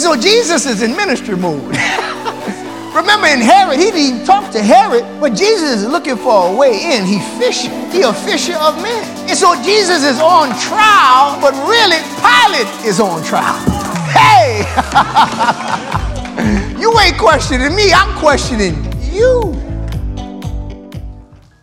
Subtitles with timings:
[0.00, 1.62] And so Jesus is in ministry mode.
[2.96, 6.56] Remember in Herod, he didn't even talk to Herod, but Jesus is looking for a
[6.56, 7.04] way in.
[7.04, 7.70] He fishing.
[7.90, 9.04] He a fisher of men.
[9.28, 13.60] And so Jesus is on trial, but really Pilate is on trial.
[14.10, 14.64] Hey!
[16.80, 18.74] you ain't questioning me, I'm questioning
[19.12, 19.54] you.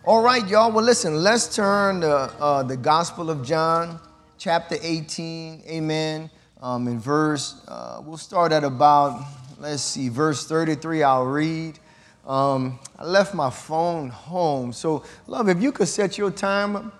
[0.04, 0.70] All right, y'all.
[0.70, 3.98] Well, listen, let's turn to uh, the Gospel of John,
[4.38, 5.64] chapter 18.
[5.68, 6.30] Amen.
[6.60, 9.24] Um, in verse, uh, we'll start at about,
[9.58, 11.02] let's see, verse 33.
[11.02, 11.78] I'll read.
[12.26, 14.72] Um, I left my phone home.
[14.72, 16.90] So, love, if you could set your timer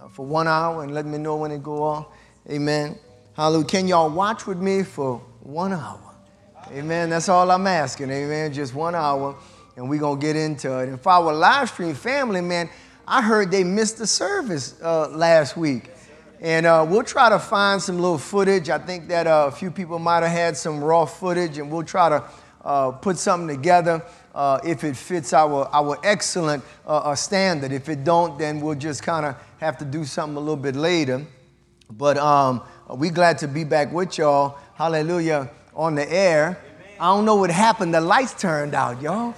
[0.00, 2.08] uh, for one hour and let me know when it go off.
[2.50, 2.98] Amen.
[3.34, 3.66] Hallelujah.
[3.66, 6.00] Can y'all watch with me for one hour?
[6.70, 7.10] Amen.
[7.10, 8.10] That's all I'm asking.
[8.10, 8.52] Amen.
[8.52, 9.36] Just one hour
[9.76, 10.88] and we're going to get into it.
[10.88, 12.70] And for our live stream family, man,
[13.06, 15.90] I heard they missed the service uh, last week.
[16.40, 18.68] And uh, we'll try to find some little footage.
[18.70, 21.84] I think that uh, a few people might have had some raw footage, and we'll
[21.84, 22.24] try to
[22.64, 24.02] uh, put something together
[24.34, 27.72] uh, if it fits our, our excellent uh, standard.
[27.72, 30.76] If it don't, then we'll just kind of have to do something a little bit
[30.76, 31.24] later.
[31.90, 34.58] But um, we glad to be back with y'all.
[34.74, 36.58] Hallelujah on the air.
[36.98, 37.94] I don't know what happened.
[37.94, 39.34] The lights turned out, y'all.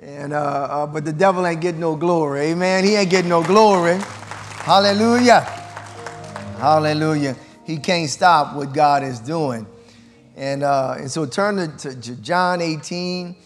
[0.00, 2.40] And, uh, uh, but the devil ain't getting no glory.
[2.48, 2.84] Amen.
[2.84, 3.98] He ain't getting no glory.
[4.62, 5.57] Hallelujah.
[6.58, 7.36] Hallelujah.
[7.64, 9.64] He can't stop what God is doing.
[10.34, 13.36] And, uh, and so turn to, to John 18,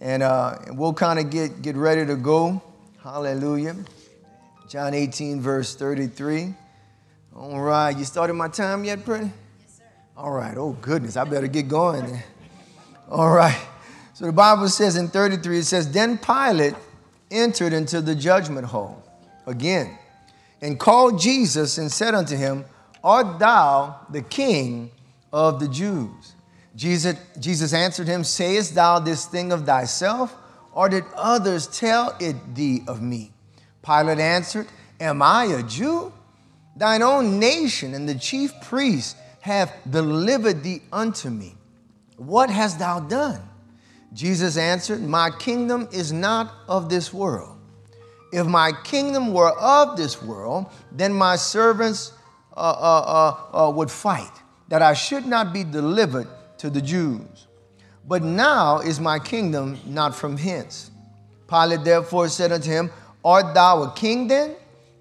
[0.00, 2.62] and, uh, and we'll kind of get, get ready to go.
[3.02, 3.76] Hallelujah.
[4.68, 6.54] John 18, verse 33.
[7.36, 7.94] All right.
[7.94, 9.24] You started my time yet, pretty?
[9.24, 9.84] Yes, sir.
[10.16, 10.56] All right.
[10.56, 11.18] Oh, goodness.
[11.18, 12.22] I better get going then.
[13.10, 13.60] All right.
[14.14, 16.74] So the Bible says in 33, it says, Then Pilate
[17.30, 19.02] entered into the judgment hall
[19.46, 19.98] again
[20.62, 22.64] and called Jesus and said unto him,
[23.04, 24.90] Art thou the king
[25.32, 26.34] of the Jews?
[26.74, 30.34] Jesus, Jesus answered him, Sayest thou this thing of thyself,
[30.72, 33.32] or did others tell it thee of me?
[33.84, 34.68] Pilate answered,
[35.00, 36.12] Am I a Jew?
[36.76, 41.54] Thine own nation and the chief priests have delivered thee unto me.
[42.16, 43.42] What hast thou done?
[44.14, 47.51] Jesus answered, My kingdom is not of this world.
[48.32, 52.12] If my kingdom were of this world, then my servants
[52.56, 54.32] uh, uh, uh, uh, would fight,
[54.68, 56.28] that I should not be delivered
[56.58, 57.46] to the Jews.
[58.06, 60.90] But now is my kingdom not from hence.
[61.46, 62.90] Pilate therefore said unto him,
[63.24, 64.56] Art thou a king then?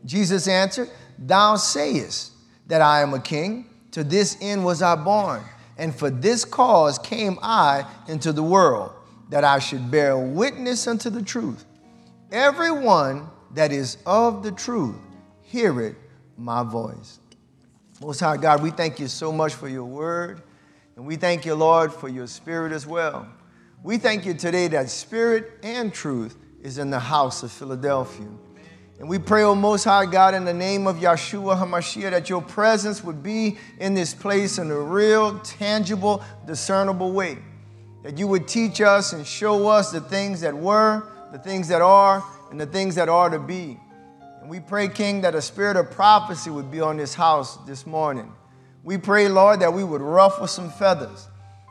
[0.06, 2.34] Jesus answered, Thou sayest
[2.68, 3.68] that I am a king.
[3.92, 5.44] To this end was I born,
[5.78, 8.92] and for this cause came I into the world
[9.30, 11.66] that I should bear witness unto the truth.
[12.32, 14.96] Everyone that is of the truth,
[15.42, 15.96] hear it,
[16.38, 17.20] my voice.
[18.02, 20.42] Most High God, we thank you so much for your word,
[20.96, 23.28] and we thank you, Lord, for your spirit as well.
[23.84, 28.28] We thank you today that spirit and truth is in the house of Philadelphia.
[29.00, 32.42] And we pray, O Most High God, in the name of Yeshua HaMashiach, that your
[32.42, 37.40] presence would be in this place in a real, tangible, discernible way
[38.04, 41.82] that you would teach us and show us the things that were, the things that
[41.82, 43.80] are, and the things that are to be.
[44.42, 47.86] And we pray, King, that a spirit of prophecy would be on this house this
[47.86, 48.32] morning.
[48.84, 51.28] We pray, Lord, that we would ruffle some feathers,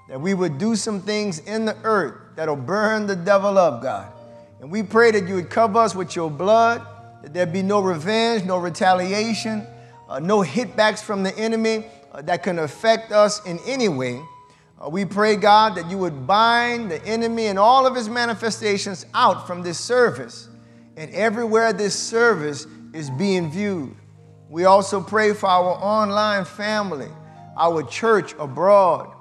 [0.08, 4.12] that we would do some things in the earth that'll burn the devil up, God.
[4.60, 6.86] And we pray that you would cover us with your blood,
[7.22, 9.66] that there be no revenge, no retaliation,
[10.08, 14.22] uh, no hitbacks from the enemy uh, that can affect us in any way.
[14.82, 19.04] Uh, we pray, God, that you would bind the enemy and all of his manifestations
[19.12, 20.48] out from this service
[20.96, 23.94] and everywhere this service is being viewed.
[24.48, 27.08] We also pray for our online family,
[27.56, 29.12] our church abroad.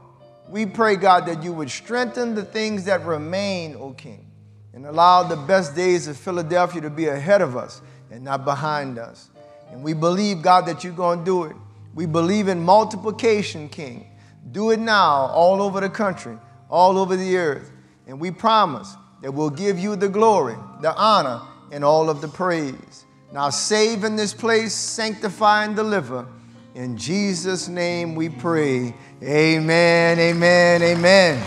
[0.48, 4.26] We pray, God, that you would strengthen the things that remain, O King,
[4.74, 8.98] and allow the best days of Philadelphia to be ahead of us and not behind
[8.98, 9.30] us.
[9.72, 11.56] And we believe, God, that you're going to do it.
[11.94, 14.09] We believe in multiplication, King.
[14.52, 16.38] Do it now all over the country,
[16.70, 17.72] all over the earth.
[18.08, 21.42] And we promise that we'll give you the glory, the honor,
[21.72, 23.06] and all of the praise.
[23.32, 26.26] Now save in this place, sanctify and deliver.
[26.74, 28.96] In Jesus' name we pray.
[29.22, 31.46] Amen, amen, amen.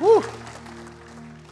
[0.00, 0.24] Woo.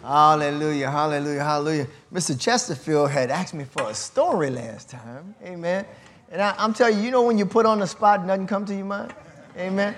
[0.03, 1.87] Hallelujah, hallelujah, hallelujah.
[2.13, 2.39] Mr.
[2.39, 5.35] Chesterfield had asked me for a story last time.
[5.45, 5.87] Amen.
[6.31, 8.65] And I, am telling you, you know when you put on the spot, nothing come
[8.65, 9.15] to your mind?
[9.57, 9.95] Amen.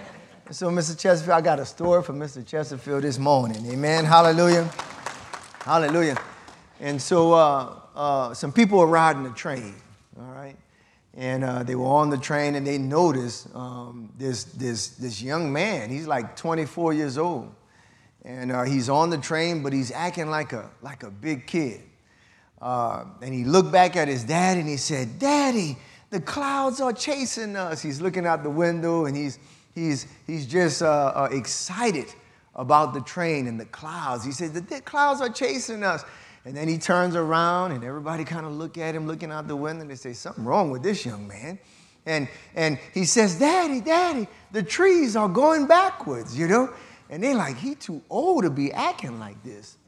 [0.50, 0.98] So, Mr.
[0.98, 2.46] Chesterfield, I got a story for Mr.
[2.46, 3.64] Chesterfield this morning.
[3.66, 4.04] Amen.
[4.04, 4.70] Hallelujah.
[5.60, 6.16] Hallelujah.
[6.80, 9.74] And so, uh, uh, some people were riding the train,
[10.18, 10.56] all right?
[11.16, 15.52] and uh, they were on the train and they noticed um, this, this, this young
[15.52, 15.88] man.
[15.88, 17.54] He's like 24 years old.
[18.24, 21.82] And uh, he's on the train, but he's acting like a, like a big kid.
[22.60, 25.76] Uh, and he looked back at his dad and he said, Daddy,
[26.10, 27.80] the clouds are chasing us.
[27.80, 29.38] He's looking out the window and he's,
[29.74, 32.06] he's, he's just uh, uh, excited
[32.54, 34.24] about the train and the clouds.
[34.24, 36.04] He said, The clouds are chasing us.
[36.44, 39.56] And then he turns around and everybody kind of look at him looking out the
[39.56, 41.58] window and they say, something wrong with this young man.
[42.06, 46.72] And, and he says, Daddy, Daddy, the trees are going backwards, you know?
[47.08, 49.78] And they're like, he too old to be acting like this.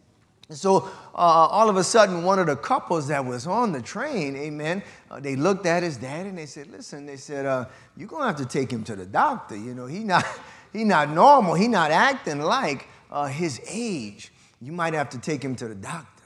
[0.51, 4.37] So uh, all of a sudden, one of the couples that was on the train,
[4.37, 7.65] amen, uh, they looked at his dad and they said, listen, they said, uh,
[7.97, 9.57] you're going to have to take him to the doctor.
[9.57, 10.25] You know, he not,
[10.73, 11.55] he not normal.
[11.55, 14.33] He not acting like uh, his age.
[14.63, 16.17] You might have to take him to the doctor.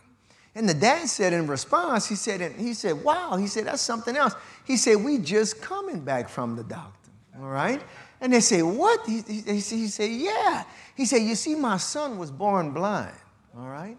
[0.54, 4.16] And the dad said in response, he said, he said, wow, he said, that's something
[4.16, 4.34] else.
[4.66, 7.80] He said, we just coming back from the doctor, all right?
[8.20, 9.06] And they say, what?
[9.06, 10.64] He, he, he said, yeah.
[10.96, 13.14] He said, you see, my son was born blind,
[13.56, 13.96] all right?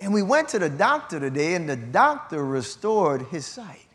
[0.00, 3.86] And we went to the doctor today, and the doctor restored his sight.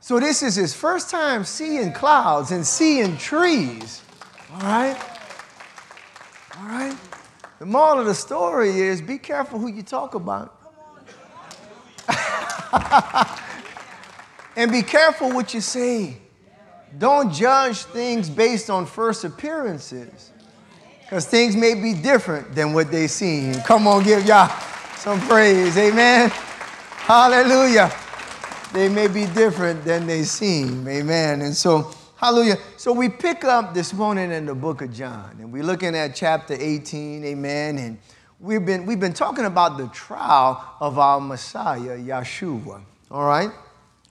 [0.00, 4.02] So this is his first time seeing clouds and seeing trees,
[4.52, 4.96] all right?
[6.58, 6.96] All right?
[7.58, 10.56] The moral of the story is be careful who you talk about.
[14.56, 16.16] and be careful what you say.
[16.98, 20.32] Don't judge things based on first appearances
[21.02, 23.54] because things may be different than what they seem.
[23.62, 24.48] Come on, give y'all
[25.00, 25.78] some praise.
[25.78, 26.28] Amen.
[26.28, 27.90] Hallelujah.
[28.74, 30.86] They may be different than they seem.
[30.86, 31.40] Amen.
[31.40, 32.58] And so, hallelujah.
[32.76, 36.14] So we pick up this morning in the book of John and we're looking at
[36.14, 37.24] chapter 18.
[37.24, 37.78] Amen.
[37.78, 37.98] And
[38.38, 42.82] we've been, we've been talking about the trial of our Messiah, Yeshua.
[43.10, 43.50] All right?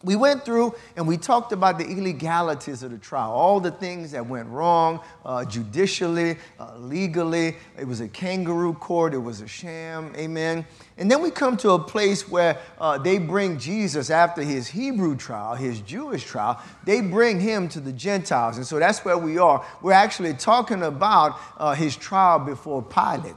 [0.01, 4.11] We went through and we talked about the illegalities of the trial, all the things
[4.11, 7.57] that went wrong uh, judicially, uh, legally.
[7.77, 10.65] It was a kangaroo court, it was a sham, amen.
[10.97, 15.17] And then we come to a place where uh, they bring Jesus after his Hebrew
[15.17, 18.55] trial, his Jewish trial, they bring him to the Gentiles.
[18.55, 19.65] And so that's where we are.
[19.81, 23.35] We're actually talking about uh, his trial before Pilate.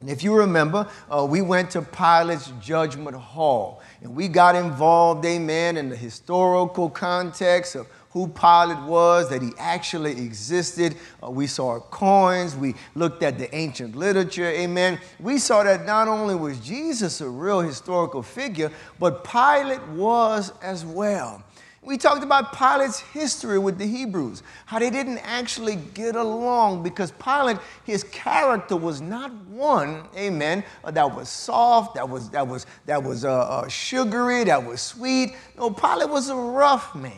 [0.00, 5.24] And if you remember, uh, we went to Pilate's judgment hall and we got involved,
[5.24, 10.96] amen, in the historical context of who Pilate was, that he actually existed.
[11.22, 14.98] Uh, we saw coins, we looked at the ancient literature, amen.
[15.20, 20.86] We saw that not only was Jesus a real historical figure, but Pilate was as
[20.86, 21.42] well.
[21.82, 27.12] We talked about Pilate's history with the Hebrews, how they didn't actually get along because
[27.12, 32.66] Pilate, his character was not one, amen, uh, that was soft, that was, that was,
[32.86, 35.36] that was uh, uh, sugary, that was sweet.
[35.56, 37.12] No, Pilate was a rough man.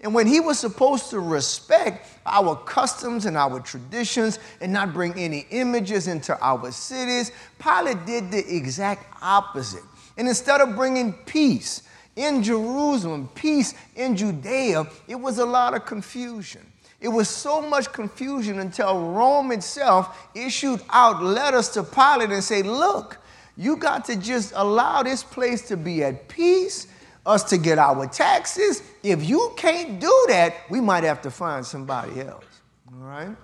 [0.00, 5.14] And when he was supposed to respect our customs and our traditions and not bring
[5.14, 9.82] any images into our cities, Pilate did the exact opposite.
[10.16, 11.82] And instead of bringing peace,
[12.16, 16.64] in Jerusalem, peace in Judea, it was a lot of confusion.
[17.00, 22.62] It was so much confusion until Rome itself issued out letters to Pilate and say,
[22.62, 23.18] look,
[23.56, 26.86] you got to just allow this place to be at peace,
[27.26, 28.82] us to get our taxes.
[29.02, 32.44] If you can't do that, we might have to find somebody else.
[32.88, 33.36] All right?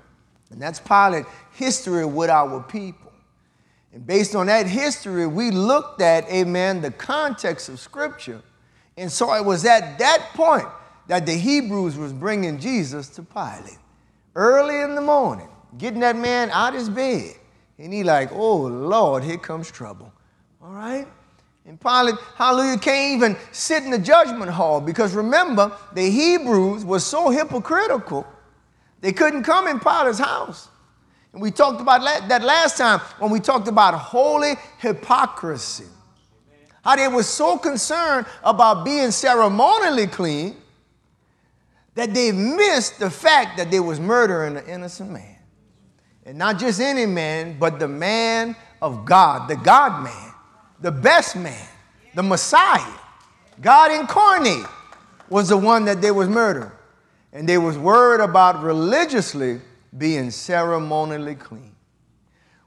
[0.50, 3.12] And that's Pilate history with our people.
[3.93, 8.43] And based on that history, we looked at, amen, the context of Scripture
[9.01, 10.69] and so it was at that point
[11.07, 13.79] that the Hebrews was bringing Jesus to Pilate.
[14.37, 17.35] Early in the morning, getting that man out of his bed.
[17.79, 20.13] And he like, oh, Lord, here comes trouble.
[20.63, 21.09] All right?
[21.65, 27.01] And Pilate, hallelujah, can't even sit in the judgment hall because remember, the Hebrews were
[27.01, 28.27] so hypocritical,
[29.01, 30.69] they couldn't come in Pilate's house.
[31.33, 35.87] And we talked about that last time when we talked about holy hypocrisy.
[36.84, 40.56] How they were so concerned about being ceremonially clean
[41.94, 45.37] that they missed the fact that they was murdering an innocent man.
[46.25, 50.32] And not just any man, but the man of God, the God man,
[50.81, 51.69] the best man,
[52.15, 52.99] the Messiah.
[53.60, 54.67] God incarnate
[55.29, 56.72] was the one that they was murdering.
[57.32, 59.60] And they was worried about religiously
[59.96, 61.75] being ceremonially clean.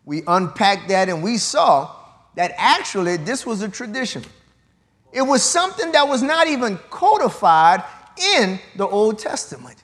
[0.06, 2.03] We unpacked that and we saw
[2.36, 4.24] that actually this was a tradition.
[5.12, 7.84] It was something that was not even codified
[8.36, 9.84] in the Old Testament.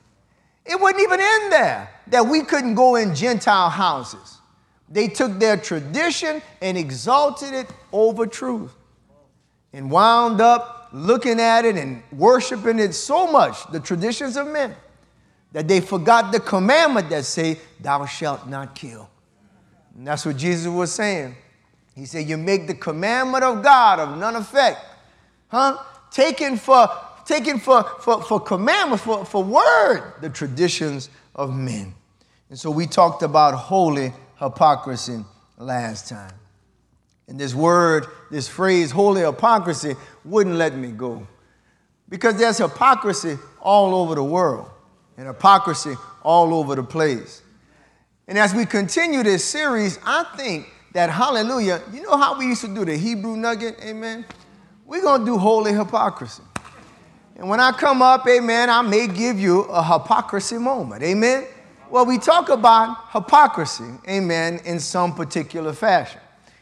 [0.65, 4.37] It wasn't even in there that we couldn't go in Gentile houses.
[4.89, 8.73] They took their tradition and exalted it over truth
[9.73, 14.75] and wound up looking at it and worshiping it so much, the traditions of men,
[15.51, 19.09] that they forgot the commandment that say, thou shalt not kill.
[19.95, 21.35] And that's what Jesus was saying.
[21.99, 24.79] He said, you make the commandment of God of none effect.
[25.49, 25.77] Huh?
[26.11, 26.87] Taken for,
[27.25, 31.93] taken for, for, for commandment, for, for word, the traditions of men.
[32.49, 35.25] And so we talked about holy hypocrisy
[35.57, 36.31] last time.
[37.27, 41.27] And this word, this phrase, holy hypocrisy, wouldn't let me go.
[42.07, 44.71] Because there's hypocrisy all over the world
[45.17, 47.41] and hypocrisy all over the place.
[48.25, 52.61] And as we continue this series, I think that, hallelujah, you know how we used
[52.61, 53.77] to do the Hebrew nugget?
[53.83, 54.25] Amen.
[54.85, 56.43] We're going to do holy hypocrisy.
[57.35, 61.03] And when I come up, amen, I may give you a hypocrisy moment.
[61.03, 61.45] Amen.
[61.89, 66.21] Well, we talk about hypocrisy, amen, in some particular fashion.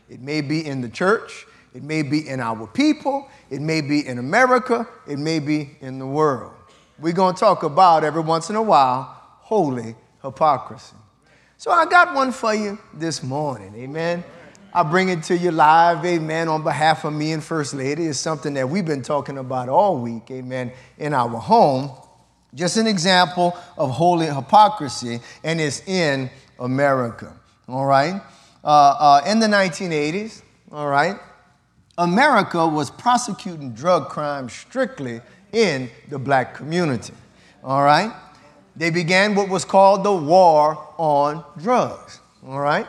[0.09, 4.07] It may be in the church, it may be in our people, it may be
[4.07, 6.53] in America, it may be in the world.
[6.99, 9.03] We're going to talk about every once in a while
[9.39, 10.95] holy hypocrisy.
[11.59, 14.23] So I got one for you this morning, amen.
[14.71, 18.05] I bring it to you live, amen, on behalf of me and First Lady.
[18.05, 21.89] It's something that we've been talking about all week, amen, in our home.
[22.53, 27.35] Just an example of holy hypocrisy, and it's in America,
[27.67, 28.21] all right?
[28.63, 31.15] Uh, uh, in the 1980s, all right,
[31.97, 35.21] America was prosecuting drug crimes strictly
[35.53, 37.15] in the black community,
[37.63, 38.13] all right?
[38.77, 42.85] They began what was called the war on drugs, all right?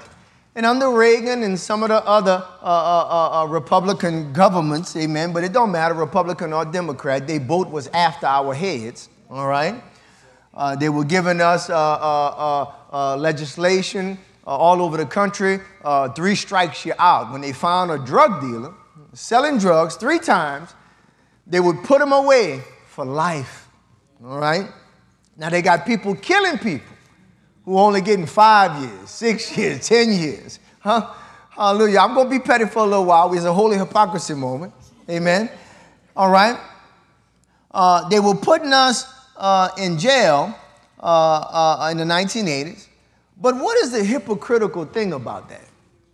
[0.55, 5.33] And under Reagan and some of the other uh, uh, uh, uh Republican governments, amen,
[5.33, 9.83] but it don't matter, Republican or Democrat, they both was after our heads, all right?
[10.53, 15.61] Uh, they were giving us uh, legislation all over the country,
[16.15, 17.33] three strikes you out.
[17.33, 18.75] When they found a drug dealer
[19.15, 20.75] selling drugs three times,
[21.47, 23.69] they would put him away for life,
[24.23, 24.69] all right?
[25.39, 26.97] Now they got people killing people
[27.65, 31.15] who only getting five years, six years, 10 years, huh?
[31.51, 32.01] Hallelujah.
[32.01, 33.33] I'm to be petty for a little while.
[33.33, 34.73] It's a holy hypocrisy moment.
[35.09, 35.51] Amen.
[36.17, 36.59] All right.
[37.71, 40.55] Uh, they were putting us uh, in jail
[41.01, 42.87] uh, uh, in the 1980s.
[43.41, 45.69] But what is the hypocritical thing about that?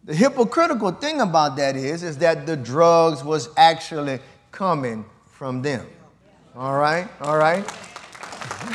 [0.04, 4.18] The hypocritical thing about that is, is that the drugs was actually
[4.50, 5.86] coming from them.
[6.54, 7.64] All right, all right.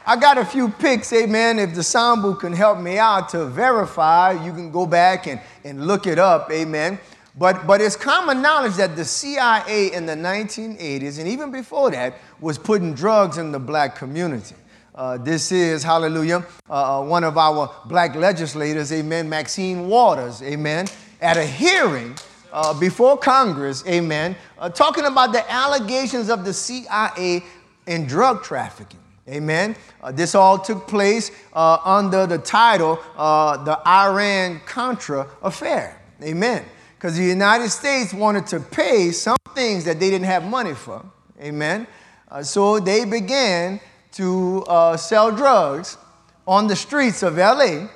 [0.09, 1.59] I got a few pics, amen.
[1.59, 5.85] If the sound can help me out to verify, you can go back and, and
[5.89, 7.01] look it up, amen.
[7.37, 12.15] But, but it's common knowledge that the CIA in the 1980s and even before that
[12.41, 14.55] was putting drugs in the black community.
[14.95, 20.87] Uh, this is, hallelujah, uh, uh, one of our black legislators, amen, Maxine Waters, amen,
[21.21, 22.17] at a hearing
[22.53, 27.43] uh, before Congress, amen, uh, talking about the allegations of the CIA
[27.89, 29.01] in drug trafficking.
[29.29, 29.77] Amen.
[30.03, 36.01] Uh, this all took place uh, under the title uh, the Iran Contra affair.
[36.23, 36.65] Amen
[36.97, 41.05] because the United States wanted to pay some things that they didn't have money for.
[41.41, 41.87] Amen.
[42.29, 43.79] Uh, so they began
[44.13, 45.99] to uh, sell drugs
[46.47, 47.89] on the streets of LA,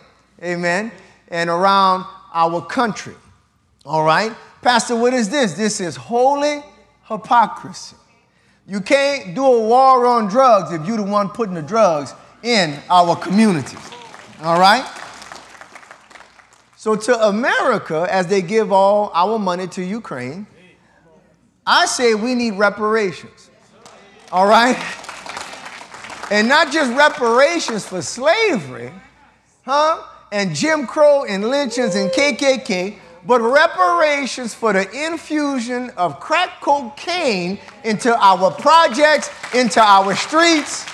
[0.43, 0.93] amen,
[1.29, 3.15] and around our country.
[3.87, 4.33] All right?
[4.61, 5.55] Pastor, what is this?
[5.55, 6.63] This is holy
[7.09, 7.97] hypocrisy.
[8.71, 12.79] You can't do a war on drugs if you're the one putting the drugs in
[12.89, 13.81] our communities.
[14.45, 14.89] All right?
[16.77, 20.47] So, to America, as they give all our money to Ukraine,
[21.67, 23.51] I say we need reparations.
[24.31, 24.79] All right?
[26.31, 28.93] And not just reparations for slavery,
[29.65, 30.01] huh?
[30.31, 37.59] And Jim Crow and lynchings and KKK, but reparations for the infusion of crack cocaine
[37.85, 40.87] into our projects, into our streets,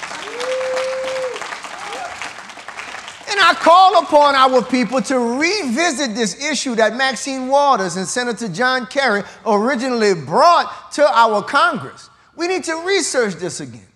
[3.37, 8.49] And I call upon our people to revisit this issue that Maxine Waters and Senator
[8.49, 12.09] John Kerry originally brought to our Congress.
[12.35, 13.87] We need to research this again.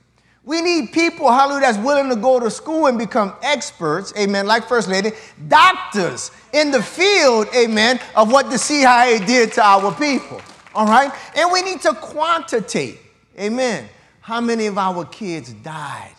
[0.44, 4.68] We need people, hallelujah, that's willing to go to school and become experts, amen, like
[4.68, 5.12] First Lady,
[5.48, 10.40] doctors in the field, amen, of what the CIA did to our people,
[10.74, 11.12] all right?
[11.36, 12.98] And we need to quantitate,
[13.38, 13.88] amen,
[14.20, 16.14] how many of our kids died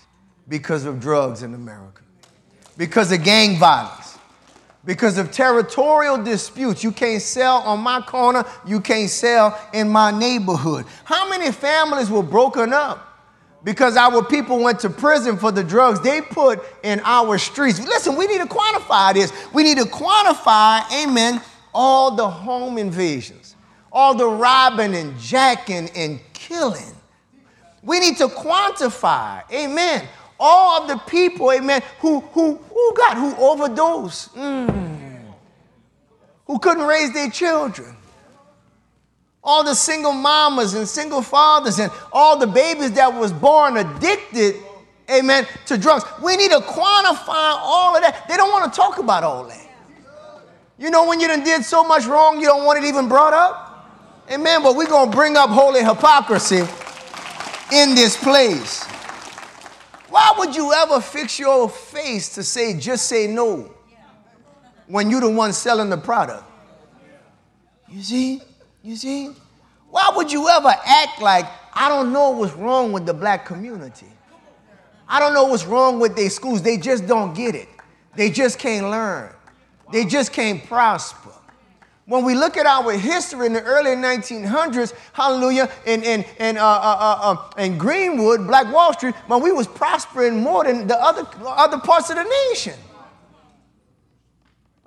[0.48, 2.02] because of drugs in America
[2.82, 4.18] because of gang violence,
[4.86, 6.84] because of territorial disputes.
[6.84, 10.86] You can't sell on my corner, you can't sell in my neighborhood.
[11.04, 13.11] How many families were broken up?
[13.64, 17.80] Because our people went to prison for the drugs they put in our streets.
[17.80, 19.32] Listen, we need to quantify this.
[19.54, 21.42] We need to quantify, amen,
[21.74, 23.56] all the home invasions,
[23.92, 26.96] all the robbing and jacking and killing.
[27.84, 30.08] We need to quantify, amen,
[30.40, 35.22] all of the people, amen, who, who, who got, who overdosed, mm,
[36.46, 37.96] who couldn't raise their children.
[39.44, 44.56] All the single mamas and single fathers and all the babies that was born addicted,
[45.10, 46.04] amen, to drugs.
[46.22, 48.28] We need to quantify all of that.
[48.28, 49.68] They don't want to talk about all that.
[50.78, 53.34] You know, when you done did so much wrong, you don't want it even brought
[53.34, 53.68] up?
[54.32, 54.64] Amen.
[54.64, 56.62] But we're going to bring up holy hypocrisy
[57.72, 58.84] in this place.
[60.10, 63.74] Why would you ever fix your face to say, just say no,
[64.88, 66.44] when you're the one selling the product?
[67.88, 68.42] You see?
[68.84, 69.32] You see?
[69.90, 74.08] Why would you ever act like, I don't know what's wrong with the black community?
[75.08, 76.62] I don't know what's wrong with their schools.
[76.62, 77.68] They just don't get it.
[78.16, 79.34] They just can't learn.
[79.92, 81.32] They just can't prosper.
[82.06, 86.62] When we look at our history in the early 1900s, hallelujah, in, in, in, uh,
[86.62, 91.00] uh, uh, uh, in Greenwood, Black Wall Street, when we was prospering more than the
[91.02, 92.78] other, other parts of the nation.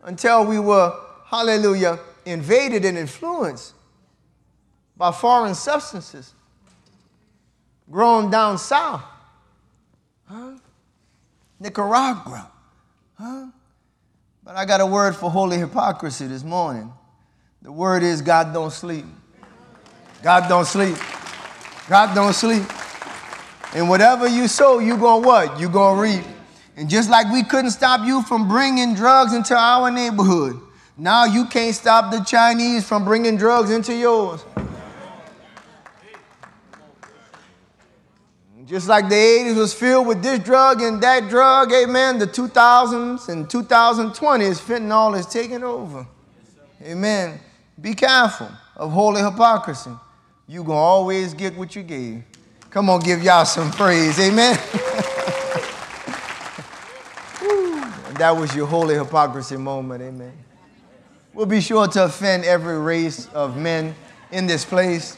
[0.02, 0.92] Until we were,
[1.26, 3.73] hallelujah, invaded and influenced
[4.96, 6.32] by foreign substances
[7.90, 9.02] grown down south.
[10.26, 10.52] Huh?
[11.60, 12.50] Nicaragua.
[13.18, 13.46] Huh?
[14.42, 16.92] But I got a word for holy hypocrisy this morning.
[17.62, 19.06] The word is God don't sleep.
[20.22, 20.96] God don't sleep.
[21.88, 22.64] God don't sleep.
[23.74, 25.58] And whatever you sow, you going what?
[25.58, 26.24] You to reap.
[26.76, 30.60] And just like we couldn't stop you from bringing drugs into our neighborhood,
[30.96, 34.44] now you can't stop the Chinese from bringing drugs into yours.
[38.74, 43.28] Just like the 80s was filled with this drug and that drug, amen, the 2000s
[43.28, 46.04] and 2020s, fentanyl is taking over.
[46.82, 47.38] Amen.
[47.80, 49.92] Be careful of holy hypocrisy.
[50.48, 52.24] You're going to always get what you gave.
[52.70, 54.18] Come on, give y'all some praise.
[54.18, 54.56] Amen.
[58.18, 60.02] that was your holy hypocrisy moment.
[60.02, 60.32] Amen.
[61.32, 63.94] We'll be sure to offend every race of men
[64.32, 65.16] in this place.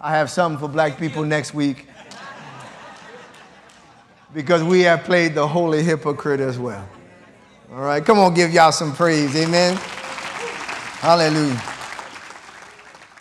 [0.00, 1.87] I have something for black people next week
[4.34, 6.86] because we have played the holy hypocrite as well.
[7.72, 9.34] All right, come on, give y'all some praise.
[9.36, 9.76] Amen.
[11.00, 11.62] Hallelujah.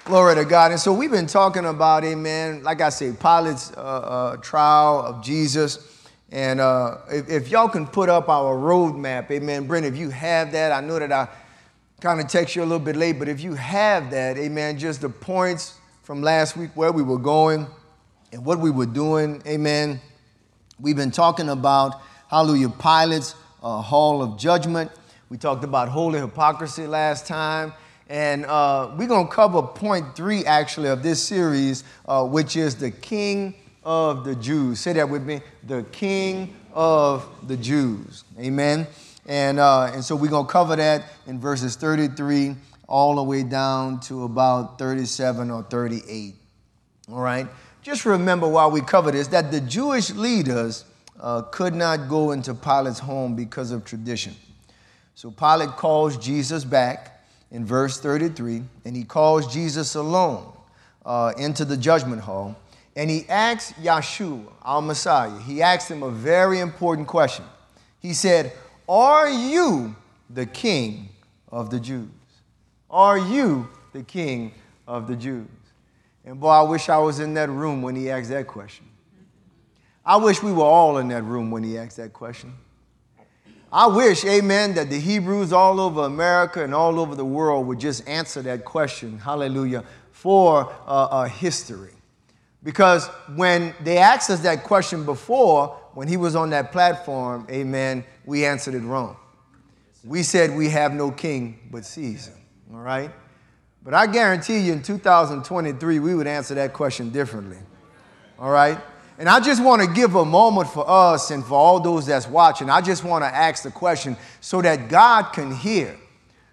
[0.05, 0.71] Glory to God.
[0.71, 5.21] And so we've been talking about, amen, like I say, Pilate's uh, uh, trial of
[5.21, 6.07] Jesus.
[6.31, 10.53] And uh, if, if, y'all can put up our roadmap, amen, Brent, if you have
[10.53, 11.27] that, I know that I
[11.99, 15.01] kind of text you a little bit late, but if you have that, amen, just
[15.01, 17.67] the points from last week where we were going
[18.31, 19.99] and what we were doing, amen.
[20.79, 24.91] We've been talking about, hallelujah, Pilate's uh, hall of judgment.
[25.27, 27.73] We talked about holy hypocrisy last time.
[28.09, 32.75] And uh, we're going to cover point three, actually, of this series, uh, which is
[32.75, 34.79] the King of the Jews.
[34.79, 38.23] Say that with me the King of the Jews.
[38.39, 38.85] Amen.
[39.25, 42.55] And, uh, and so we're going to cover that in verses 33
[42.87, 46.35] all the way down to about 37 or 38.
[47.11, 47.47] All right?
[47.81, 50.85] Just remember while we cover this that the Jewish leaders
[51.19, 54.35] uh, could not go into Pilate's home because of tradition.
[55.15, 60.53] So Pilate calls Jesus back in verse 33, and he calls Jesus alone
[61.05, 62.55] uh, into the judgment hall,
[62.95, 67.45] and he asks Yeshua, our Messiah, he asks him a very important question.
[67.99, 68.53] He said,
[68.87, 69.95] Are you
[70.29, 71.09] the king
[71.49, 72.09] of the Jews?
[72.89, 74.53] Are you the king
[74.87, 75.47] of the Jews?
[76.27, 78.85] And boy, I wish I was in that room when he asked that question.
[80.05, 82.53] I wish we were all in that room when he asked that question.
[83.71, 87.79] I wish, amen, that the Hebrews all over America and all over the world would
[87.79, 91.93] just answer that question, hallelujah, for uh, uh, history.
[92.61, 98.03] Because when they asked us that question before, when he was on that platform, amen,
[98.25, 99.15] we answered it wrong.
[100.03, 102.33] We said we have no king but Caesar,
[102.73, 103.11] all right?
[103.87, 107.55] But I guarantee you in 2023, we would answer that question differently.
[108.37, 108.77] All right?
[109.17, 112.27] And I just want to give a moment for us and for all those that's
[112.27, 112.69] watching.
[112.69, 115.95] I just want to ask the question so that God can hear,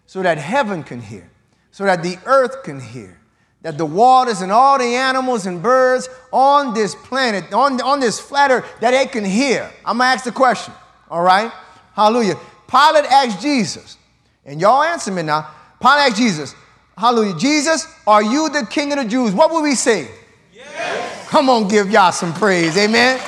[0.07, 1.29] so that heaven can hear,
[1.73, 3.19] so that the earth can hear,
[3.63, 8.21] that the waters and all the animals and birds on this planet, on, on this
[8.21, 9.69] flat earth, that they can hear.
[9.85, 10.73] I'm going to ask the question.
[11.11, 11.51] All right?
[11.97, 12.37] Hallelujah.
[12.69, 13.97] Pilate asked Jesus,
[14.45, 15.51] and y'all answer me now.
[15.81, 16.55] Pilate asked Jesus,
[16.97, 17.37] Hallelujah.
[17.37, 19.33] Jesus, are you the King of the Jews?
[19.33, 20.09] What would we say?
[20.53, 21.29] Yes.
[21.29, 22.77] Come on, give y'all some praise.
[22.77, 23.19] Amen.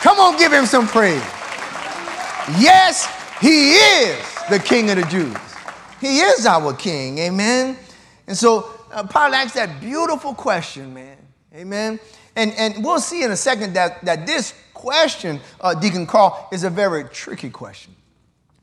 [0.00, 1.22] Come on, give him some praise.
[2.58, 3.06] Yes,
[3.40, 4.18] he is
[4.50, 5.36] the King of the Jews.
[6.00, 7.18] He is our King.
[7.18, 7.76] Amen.
[8.26, 11.16] And so uh, asked that beautiful question, man.
[11.54, 12.00] Amen.
[12.34, 16.64] And, and we'll see in a second that, that this question, uh, Deacon Carl, is
[16.64, 17.94] a very tricky question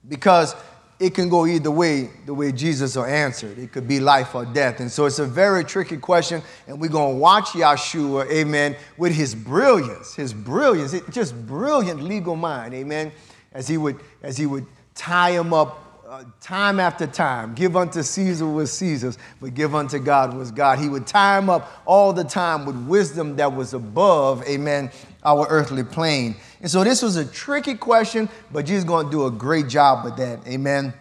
[0.08, 0.56] because
[1.00, 3.72] it can go either way, the way Jesus will answer it.
[3.72, 4.80] Could be life or death.
[4.80, 9.14] And so it's a very tricky question, and we're going to watch Yeshua, amen, with
[9.14, 13.12] his brilliance, his brilliance, just brilliant legal mind, amen,
[13.54, 17.56] as he would, as he would tie him up uh, time after time.
[17.56, 20.78] Give unto Caesar what Caesar's, but give unto God was God.
[20.78, 24.92] He would tie him up all the time with wisdom that was above, amen,
[25.24, 26.36] our earthly plane.
[26.64, 29.68] And so this was a tricky question, but Jesus is going to do a great
[29.68, 30.94] job with that, amen.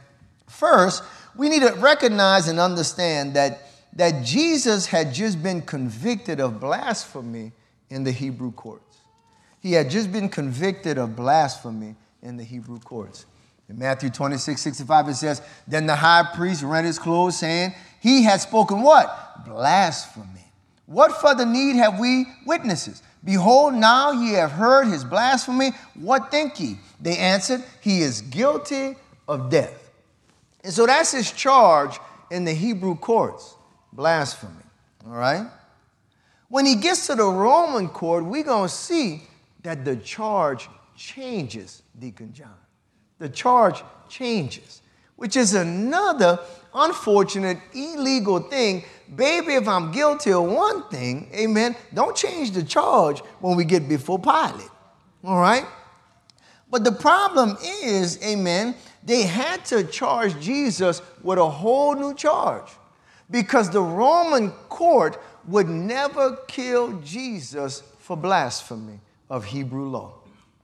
[0.48, 1.05] First,
[1.37, 7.53] we need to recognize and understand that, that Jesus had just been convicted of blasphemy
[7.90, 8.98] in the Hebrew courts.
[9.61, 13.25] He had just been convicted of blasphemy in the Hebrew courts.
[13.68, 18.25] In Matthew 26, 65, it says, Then the high priest rent his clothes, saying, He
[18.25, 19.44] had spoken what?
[19.46, 20.27] Blasphemy.
[20.87, 23.01] What further need have we witnesses?
[23.25, 25.71] Behold, now ye have heard his blasphemy.
[25.95, 26.79] What think ye?
[27.01, 28.97] They answered, He is guilty
[29.29, 29.91] of death.
[30.65, 31.99] And so that's his charge
[32.31, 33.55] in the Hebrew courts
[33.93, 34.65] blasphemy.
[35.07, 35.47] All right?
[36.49, 39.23] When he gets to the Roman court, we're going to see
[39.63, 42.57] that the charge changes, Deacon John
[43.23, 44.83] the charge changes,
[45.15, 46.41] which is another
[46.75, 48.85] unfortunate, illegal thing.
[49.15, 53.89] Baby, if I'm guilty of one thing, amen, don't change the charge when we get
[53.89, 54.71] before Pilate.
[55.25, 55.67] All right?
[56.71, 62.71] But the problem is, amen, they had to charge Jesus with a whole new charge
[63.31, 70.15] because the Roman court would never kill Jesus for blasphemy of Hebrew law.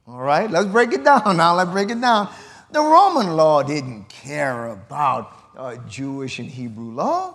[0.07, 1.55] All right, let's break it down now.
[1.55, 2.31] Let's break it down.
[2.71, 7.35] The Roman law didn't care about uh, Jewish and Hebrew law.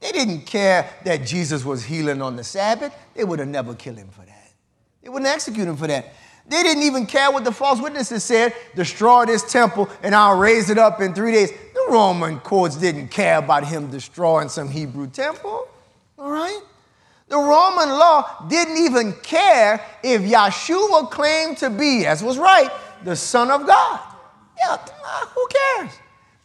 [0.00, 2.94] They didn't care that Jesus was healing on the Sabbath.
[3.14, 4.52] They would have never killed him for that.
[5.02, 6.14] They wouldn't execute him for that.
[6.46, 10.70] They didn't even care what the false witnesses said destroy this temple and I'll raise
[10.70, 11.50] it up in three days.
[11.50, 15.68] The Roman courts didn't care about him destroying some Hebrew temple.
[16.18, 16.60] All right?
[17.28, 22.70] The Roman law didn't even care if Yeshua claimed to be, as was right,
[23.04, 24.00] the Son of God.
[24.58, 24.78] Yeah,
[25.34, 25.92] who cares?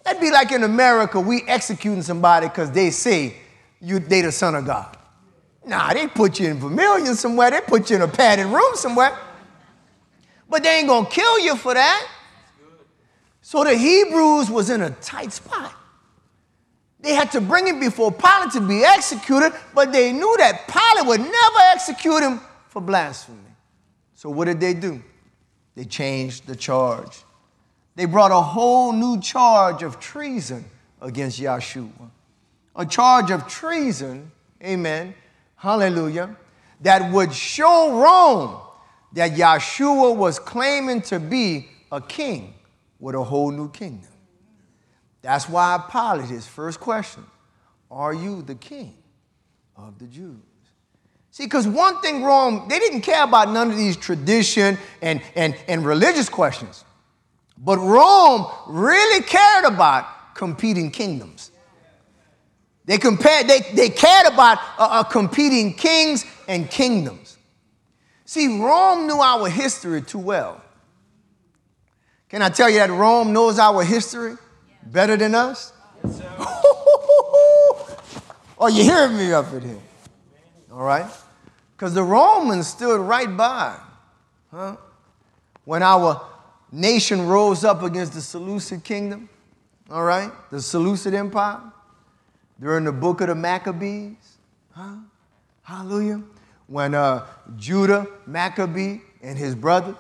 [0.04, 3.36] That'd be like in America, we executing somebody because they say
[3.80, 4.98] you they the son of God.
[5.66, 7.52] Nah, they put you in vermilion somewhere.
[7.52, 9.18] They put you in a padded room somewhere.
[10.50, 12.08] But they ain't gonna kill you for that.
[13.42, 15.74] So the Hebrews was in a tight spot.
[17.00, 21.08] They had to bring him before Pilate to be executed, but they knew that Pilate
[21.08, 22.40] would never execute him
[22.70, 23.40] for blasphemy.
[24.16, 25.04] So what did they do?
[25.76, 27.24] They changed the charge.
[27.96, 30.66] They brought a whole new charge of treason
[31.02, 32.10] against Yeshua.
[32.76, 34.32] A charge of treason,
[34.64, 35.14] amen,
[35.56, 36.36] hallelujah,
[36.82, 38.60] that would show Rome
[39.14, 42.56] that Yeshua was claiming to be a king
[43.00, 44.10] with a whole new kingdom.
[45.22, 47.24] That's why Pilate, his first question,
[47.92, 48.96] are you the king
[49.76, 50.38] of the Jews?
[51.30, 55.56] See, because one thing Rome, they didn't care about none of these tradition and, and,
[55.68, 56.84] and religious questions.
[57.58, 61.52] But Rome really cared about competing kingdoms.
[62.86, 67.38] They, compared, they, they cared about uh, uh, competing kings and kingdoms.
[68.26, 70.62] See, Rome knew our history too well.
[72.28, 74.36] Can I tell you that Rome knows our history
[74.82, 75.72] better than us?
[76.04, 76.22] Yes,
[78.58, 79.80] oh, you hearing me up in here?
[80.72, 81.10] All right?
[81.78, 83.78] Because the Romans stood right by,
[84.52, 84.76] huh?
[85.64, 86.22] When our
[86.74, 89.30] nation rose up against the Seleucid kingdom,
[89.90, 91.62] all right, the Seleucid Empire,
[92.60, 94.38] during the book of the Maccabees,
[94.72, 94.96] huh?
[95.62, 96.22] Hallelujah.
[96.68, 97.26] When uh,
[97.58, 99.96] Judah Maccabee and his brothers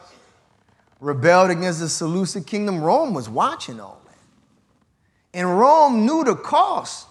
[0.99, 5.38] rebelled against the Seleucid kingdom, Rome was watching all that.
[5.38, 7.07] And Rome knew the cost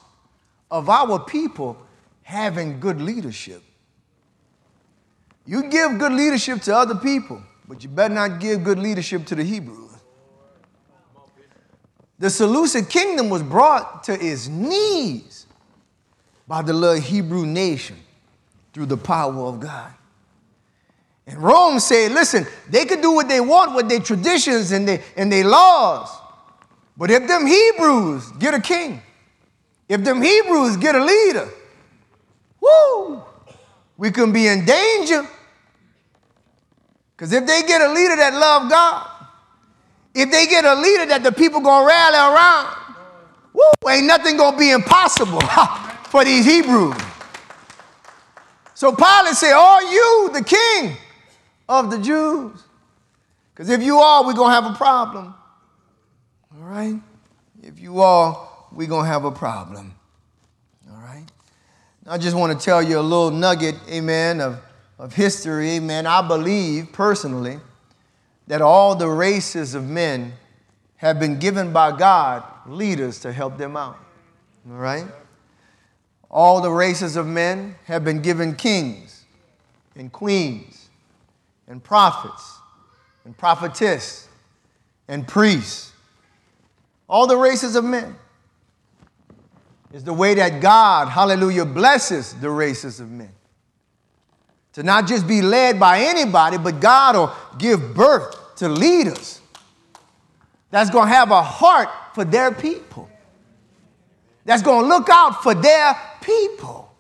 [0.70, 1.76] of our people
[2.22, 3.62] having good leadership.
[5.44, 7.42] You give good leadership to other people,
[7.72, 9.92] but you better not give good leadership to the Hebrews.
[12.18, 15.46] The Seleucid kingdom was brought to its knees
[16.46, 17.96] by the little Hebrew nation
[18.74, 19.90] through the power of God.
[21.26, 25.02] And Rome said, listen, they can do what they want with their traditions and their,
[25.16, 26.10] and their laws.
[26.94, 29.00] But if them Hebrews get a king,
[29.88, 31.48] if them Hebrews get a leader,
[32.60, 33.22] woo,
[33.96, 35.26] we can be in danger
[37.22, 39.06] because if they get a leader that love God,
[40.12, 42.76] if they get a leader that the people gonna rally around,
[43.52, 45.40] woo, ain't nothing gonna be impossible.
[46.12, 46.94] for these Hebrews.
[48.74, 50.94] So Pilate said, Are you the king
[51.66, 52.62] of the Jews?
[53.54, 55.34] Because if you are, we're to have a problem.
[56.54, 57.00] All right?
[57.62, 59.94] If you are, we're to have a problem.
[60.90, 61.24] All right?
[62.06, 64.60] I just want to tell you a little nugget, amen, of,
[65.02, 66.06] of history, amen.
[66.06, 67.58] I believe personally
[68.46, 70.32] that all the races of men
[70.94, 73.98] have been given by God leaders to help them out.
[74.70, 75.04] All right?
[76.30, 79.24] All the races of men have been given kings
[79.96, 80.88] and queens
[81.66, 82.58] and prophets
[83.24, 84.28] and prophetess
[85.08, 85.92] and priests.
[87.08, 88.14] All the races of men
[89.92, 93.32] is the way that God, hallelujah, blesses the races of men.
[94.74, 99.40] To not just be led by anybody, but God will give birth to leaders
[100.70, 103.08] that's going to have a heart for their people,
[104.44, 106.90] that's going to look out for their people,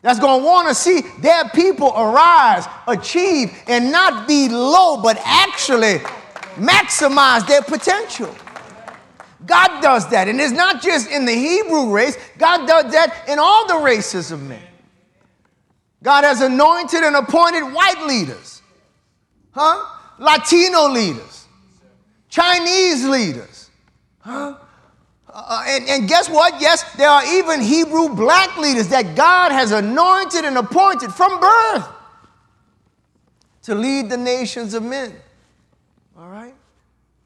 [0.00, 5.20] that's going to want to see their people arise, achieve, and not be low, but
[5.22, 5.98] actually
[6.56, 8.34] maximize their potential.
[9.44, 10.28] God does that.
[10.28, 14.32] And it's not just in the Hebrew race, God does that in all the races
[14.32, 14.62] of men.
[16.02, 18.62] God has anointed and appointed white leaders,
[19.52, 19.84] huh?
[20.18, 21.46] Latino leaders,
[22.28, 23.70] Chinese leaders,
[24.20, 24.56] huh?
[25.32, 26.60] Uh, and, and guess what?
[26.60, 31.86] Yes, there are even Hebrew black leaders that God has anointed and appointed from birth
[33.62, 35.14] to lead the nations of men.
[36.18, 36.54] All right?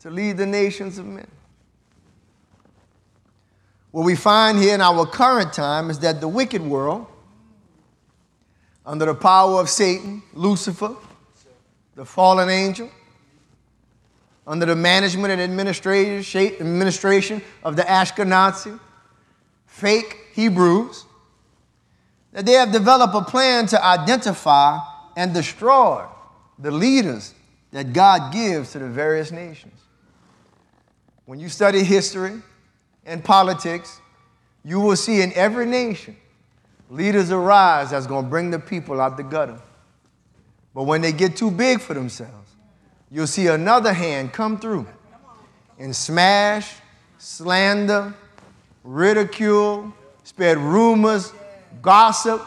[0.00, 1.26] To lead the nations of men.
[3.90, 7.06] What we find here in our current time is that the wicked world,
[8.84, 10.94] under the power of Satan, Lucifer,
[11.94, 12.90] the fallen angel,
[14.46, 18.78] under the management and administration of the Ashkenazi,
[19.66, 21.06] fake Hebrews,
[22.32, 24.78] that they have developed a plan to identify
[25.16, 26.04] and destroy
[26.58, 27.32] the leaders
[27.70, 29.80] that God gives to the various nations.
[31.24, 32.42] When you study history,
[33.06, 34.00] and politics,
[34.64, 36.16] you will see in every nation
[36.90, 39.60] leaders arise that's going to bring the people out the gutter.
[40.74, 42.50] But when they get too big for themselves,
[43.10, 44.86] you'll see another hand come through
[45.78, 46.72] and smash,
[47.18, 48.14] slander,
[48.82, 49.92] ridicule,
[50.24, 51.32] spread rumors,
[51.80, 52.42] gossip,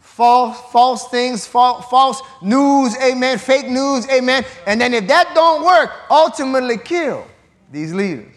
[0.00, 4.44] false, false things, false, false news, amen, fake news, amen.
[4.66, 7.26] And then if that don't work, ultimately kill
[7.70, 8.34] these leaders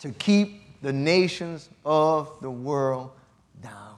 [0.00, 3.12] to keep the nations of the world
[3.62, 3.96] down.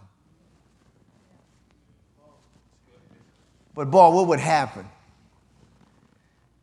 [3.76, 4.88] But, boy, what would happen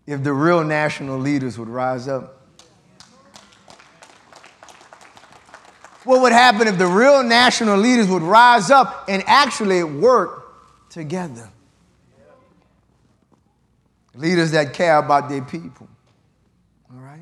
[0.08, 2.42] if the real national leaders would rise up?
[6.06, 11.50] What would happen if the real national leaders would rise up and actually work together?
[14.16, 15.88] Leaders that care about their people.
[16.92, 17.22] All right?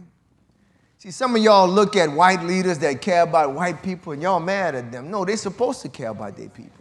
[0.98, 4.40] See, some of y'all look at white leaders that care about white people and y'all
[4.40, 5.12] mad at them.
[5.12, 6.72] No, they're supposed to care about their people.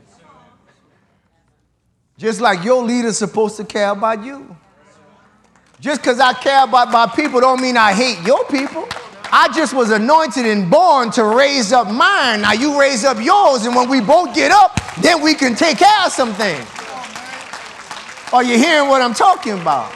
[2.21, 4.55] Just like your leader's supposed to care about you.
[5.81, 8.87] Just because I care about my people don't mean I hate your people.
[9.33, 12.43] I just was anointed and born to raise up mine.
[12.43, 15.79] Now you raise up yours, and when we both get up, then we can take
[15.79, 16.69] care of some things.
[18.35, 19.91] Are you hearing what I'm talking about?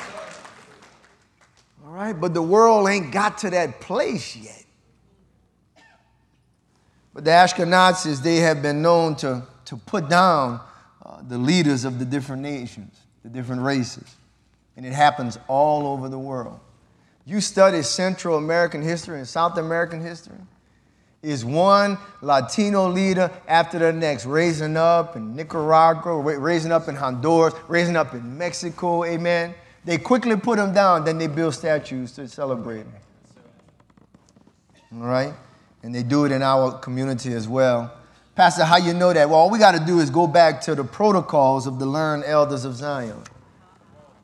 [1.84, 4.64] All right, But the world ain't got to that place yet.
[7.12, 10.60] But the Ashkenazis, they have been known to, to put down
[11.28, 14.16] the leaders of the different nations, the different races.
[14.76, 16.58] And it happens all over the world.
[17.24, 20.36] You study Central American history and South American history,
[21.22, 27.54] is one Latino leader after the next, raising up in Nicaragua, raising up in Honduras,
[27.66, 29.54] raising up in Mexico, amen.
[29.84, 32.92] They quickly put them down, then they build statues to celebrate them.
[34.94, 35.32] All right?
[35.82, 37.92] And they do it in our community as well.
[38.34, 39.28] Pastor, how you know that?
[39.28, 42.24] Well, all we got to do is go back to the protocols of the learned
[42.24, 43.22] elders of Zion.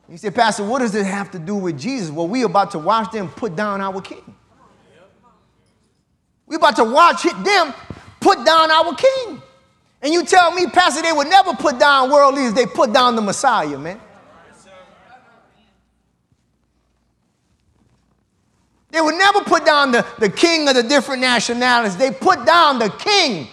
[0.09, 2.09] He said, Pastor, what does it have to do with Jesus?
[2.09, 4.35] Well, we about to watch them put down our king.
[6.45, 7.73] We about to watch them
[8.19, 9.41] put down our king.
[10.01, 13.15] And you tell me, Pastor, they would never put down world leaders, they put down
[13.15, 14.01] the Messiah, man.
[18.89, 21.95] They would never put down the, the king of the different nationalities.
[21.95, 23.47] They put down the king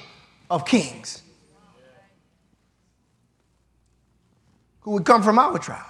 [0.50, 1.22] of kings
[4.80, 5.84] who would come from our tribe.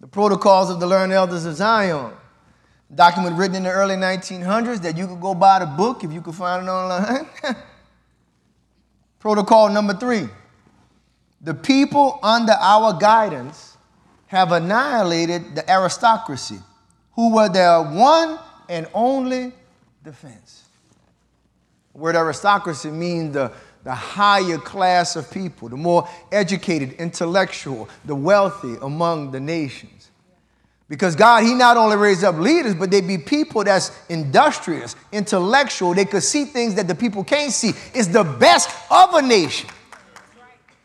[0.00, 2.12] The protocols of the learned elders of Zion.
[2.94, 6.22] Document written in the early 1900s that you could go buy the book if you
[6.22, 7.26] could find it online.
[9.18, 10.28] Protocol number three
[11.42, 13.76] the people under our guidance
[14.26, 16.58] have annihilated the aristocracy,
[17.12, 19.52] who were their one and only
[20.04, 20.59] defense.
[22.00, 23.52] Word aristocracy means the,
[23.84, 30.10] the higher class of people, the more educated, intellectual, the wealthy among the nations.
[30.88, 35.92] Because God, He not only raised up leaders, but they be people that's industrious, intellectual.
[35.92, 37.72] They could see things that the people can't see.
[37.92, 39.68] It's the best of a nation.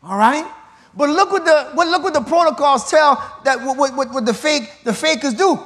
[0.02, 0.46] All right?
[0.94, 4.34] But look what the what, look what the protocols tell that what, what, what the
[4.34, 5.58] fake the fakers do.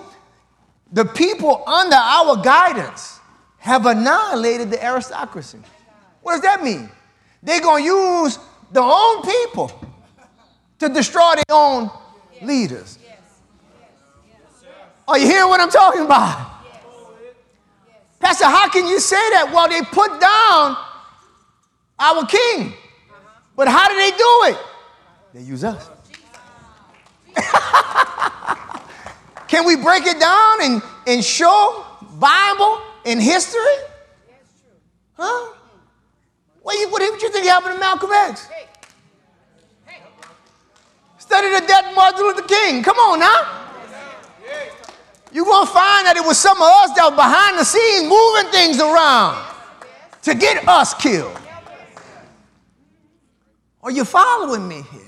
[0.93, 3.20] The people under our guidance
[3.61, 5.59] have annihilated the aristocracy.
[6.23, 6.90] What does that mean?
[7.42, 8.38] They're gonna use
[8.73, 9.70] their own people
[10.79, 11.90] to destroy their own
[12.42, 12.99] leaders.
[15.07, 16.51] Are you hearing what I'm talking about?
[18.18, 19.51] Pastor, how can you say that?
[19.53, 20.77] Well, they put down
[21.99, 22.73] our king.
[23.57, 24.57] But how do they do it?
[25.35, 25.90] They use us.
[29.49, 31.85] can we break it down and, and show
[32.18, 33.61] Bible and history?
[35.15, 35.55] Huh?
[36.63, 38.49] What do you, what do you think happened to Malcolm X?
[41.19, 42.83] Study the death of Martin Luther King.
[42.83, 43.61] Come on now.
[45.33, 48.03] You're going to find that it was some of us that were behind the scenes
[48.03, 49.47] moving things around
[50.23, 51.39] to get us killed.
[53.83, 55.01] Are you following me here?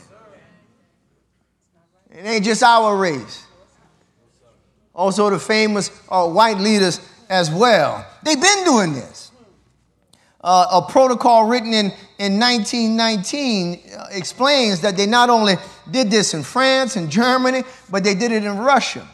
[2.13, 3.47] It ain't just our race.
[4.95, 7.01] Also, the famous uh, white leaders
[7.33, 8.07] as well.
[8.23, 9.33] They've been doing this.
[10.45, 11.87] Uh, a protocol written in,
[12.19, 15.55] in 1919 uh, explains that they not only
[15.91, 19.09] did this in France and Germany, but they did it in Russia.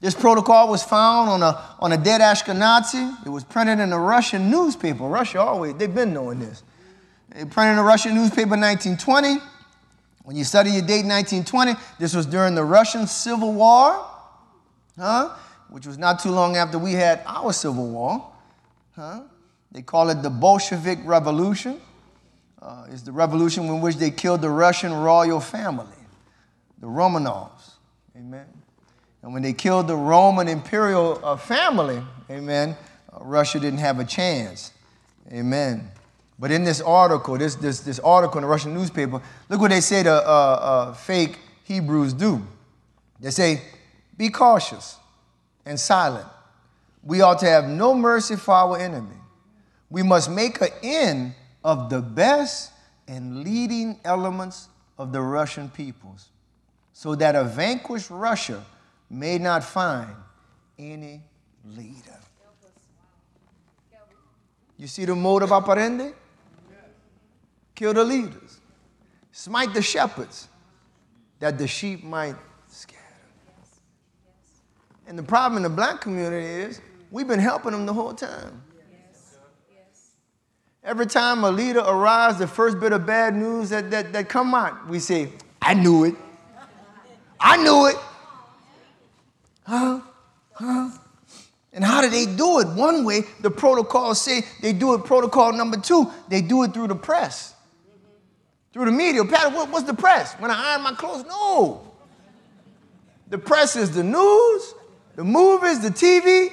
[0.00, 3.26] This protocol was found on a, on a dead Ashkenazi.
[3.26, 5.04] It was printed in a Russian newspaper.
[5.04, 6.62] Russia always, they've been knowing this.
[7.36, 9.38] It printed in a Russian newspaper in 1920.
[10.22, 14.06] When you study your date 1920, this was during the Russian Civil War,
[14.96, 15.36] huh?
[15.70, 18.26] Which was not too long after we had our Civil War.
[18.96, 19.22] Huh?
[19.70, 21.80] They call it the Bolshevik Revolution.
[22.60, 25.86] Uh, it's the revolution in which they killed the Russian royal family,
[26.80, 27.72] the Romanovs.
[28.16, 28.46] Amen.
[29.22, 32.76] And when they killed the Roman imperial uh, family, amen,
[33.12, 34.72] uh, Russia didn't have a chance.
[35.30, 35.90] Amen.
[36.38, 39.80] But in this article, this, this, this article in the Russian newspaper, look what they
[39.80, 42.44] say the uh, uh, fake Hebrews do.
[43.20, 43.62] They say,
[44.16, 44.96] be cautious
[45.68, 46.26] and silent.
[47.04, 49.14] We ought to have no mercy for our enemy.
[49.90, 52.72] We must make an end of the best
[53.06, 56.30] and leading elements of the Russian peoples,
[56.92, 58.64] so that a vanquished Russia
[59.10, 60.10] may not find
[60.78, 61.22] any
[61.64, 62.18] leader.
[64.76, 66.12] You see the mode of operandi?
[67.74, 68.60] Kill the leaders,
[69.32, 70.48] smite the shepherds,
[71.38, 72.34] that the sheep might.
[75.08, 78.62] And the problem in the black community is we've been helping them the whole time.
[80.84, 84.54] Every time a leader arrives, the first bit of bad news that, that, that come
[84.54, 86.14] out, we say, I knew it.
[87.40, 87.96] I knew it.
[89.66, 90.00] Huh?
[90.52, 90.90] Huh?
[91.72, 92.68] And how do they do it?
[92.68, 96.88] One way, the protocol say they do it protocol number two, they do it through
[96.88, 97.54] the press
[98.72, 99.24] through the media.
[99.24, 100.34] Pat, what, what's the press?
[100.34, 101.24] When I iron my clothes?
[101.26, 101.90] No.
[103.28, 104.74] The press is the news,
[105.18, 106.52] the movies, the TV.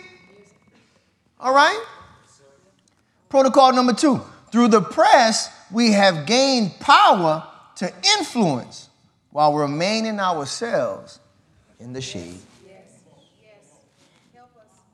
[1.40, 1.86] All right?
[3.30, 4.20] Protocol number two
[4.52, 8.90] through the press, we have gained power to influence
[9.30, 11.20] while remaining ourselves
[11.80, 12.40] in the shade.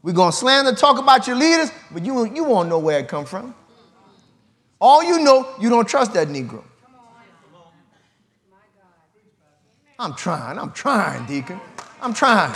[0.04, 3.08] We're going to slander, talk about your leaders, but you, you won't know where it
[3.08, 3.56] come from.
[4.82, 6.62] All you know, you don't trust that Negro.
[9.98, 11.62] I'm trying, I'm trying, Deacon.
[12.02, 12.54] I'm trying.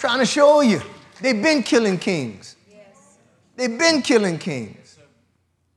[0.00, 0.80] Trying to show you.
[1.20, 2.56] They've been killing kings.
[3.54, 4.98] They've been killing kings.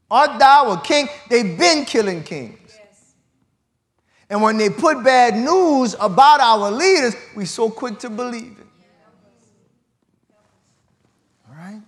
[0.10, 1.08] Art thou a king?
[1.30, 2.60] They've been killing kings.
[4.30, 8.68] And when they put bad news about our leaders, we're so quick to believe it.
[11.48, 11.82] All right?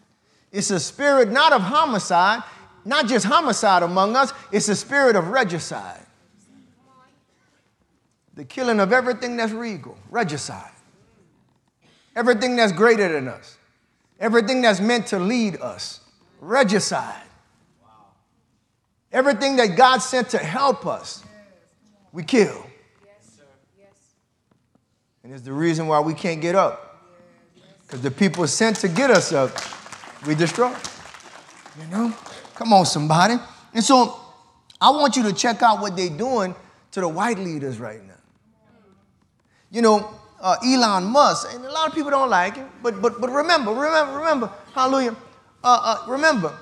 [0.51, 2.43] It's a spirit not of homicide,
[2.83, 6.05] not just homicide among us, it's a spirit of regicide
[8.35, 10.71] the killing of everything that's regal, regicide,
[12.15, 13.57] everything that's greater than us,
[14.19, 15.99] everything that's meant to lead us,
[16.39, 17.21] regicide.
[19.11, 21.23] Everything that God sent to help us,
[22.11, 22.65] we kill.
[25.23, 27.01] And it's the reason why we can't get up.
[27.81, 29.51] Because the people sent to get us up,
[30.27, 30.75] we destroy.
[31.79, 32.13] You know?
[32.55, 33.35] Come on, somebody.
[33.73, 34.19] And so
[34.81, 36.53] I want you to check out what they're doing
[36.91, 38.13] to the white leaders right now.
[39.71, 43.19] You know, uh, Elon Musk, and a lot of people don't like him, but, but,
[43.19, 45.15] but remember, remember, remember, hallelujah,
[45.63, 46.55] uh, uh, remember,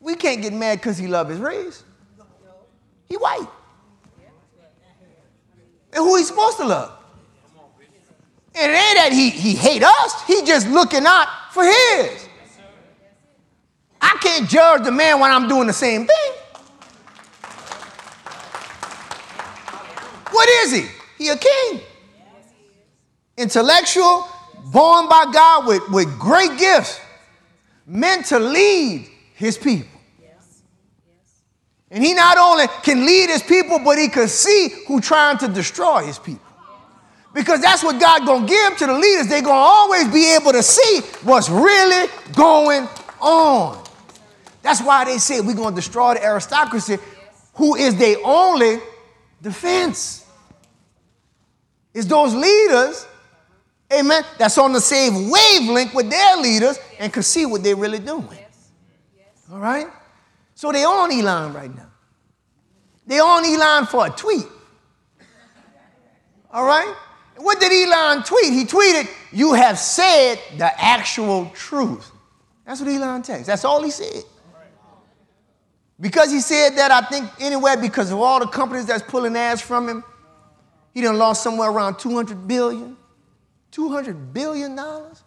[0.00, 1.82] we can't get mad because he loves his race.
[3.08, 3.48] He white.
[5.94, 6.92] And who he supposed to love?
[8.54, 12.28] And it ain't that he, he hate us, he just looking out for his.
[13.98, 16.32] I can't judge the man when I'm doing the same thing.
[20.40, 20.86] What is he?
[21.18, 21.80] He a king.
[23.36, 24.26] Intellectual,
[24.72, 26.98] born by God with, with great gifts,
[27.86, 30.00] meant to lead his people.
[31.90, 35.48] And he not only can lead his people, but he can see who trying to
[35.48, 36.46] destroy his people.
[37.34, 39.26] Because that's what God gonna give to the leaders.
[39.26, 42.88] They're gonna always be able to see what's really going
[43.20, 43.84] on.
[44.62, 46.96] That's why they say we're gonna destroy the aristocracy,
[47.56, 48.78] who is their only
[49.42, 50.19] defense.
[51.92, 53.06] It's those leaders,
[53.92, 57.98] amen, that's on the same wavelength with their leaders and can see what they're really
[57.98, 58.38] doing.
[59.52, 59.86] All right?
[60.54, 61.90] So they on Elon right now.
[63.06, 64.46] They on Elon for a tweet.
[66.52, 66.94] All right?
[67.36, 68.52] What did Elon tweet?
[68.52, 72.10] He tweeted, You have said the actual truth.
[72.64, 73.46] That's what Elon takes.
[73.46, 74.22] That's all he said.
[76.00, 79.60] Because he said that, I think, anyway, because of all the companies that's pulling ads
[79.60, 80.04] from him,
[80.92, 82.96] he done lost somewhere around 200 billion.
[83.70, 85.22] 200 billion dollars?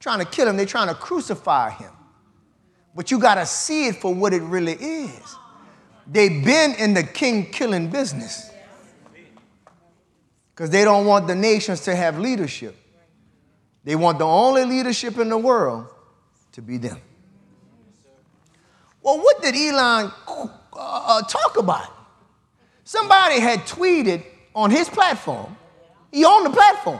[0.00, 1.90] Trying to kill him, they're trying to crucify him.
[2.94, 5.36] But you got to see it for what it really is.
[6.06, 8.50] They've been in the king killing business
[10.54, 12.74] because they don't want the nations to have leadership.
[13.84, 15.86] They want the only leadership in the world
[16.52, 17.00] to be them.
[19.02, 21.88] Well, what did Elon uh, uh talk about?
[22.84, 24.24] Somebody had tweeted
[24.58, 25.56] on his platform.
[26.10, 26.98] He owned the platform.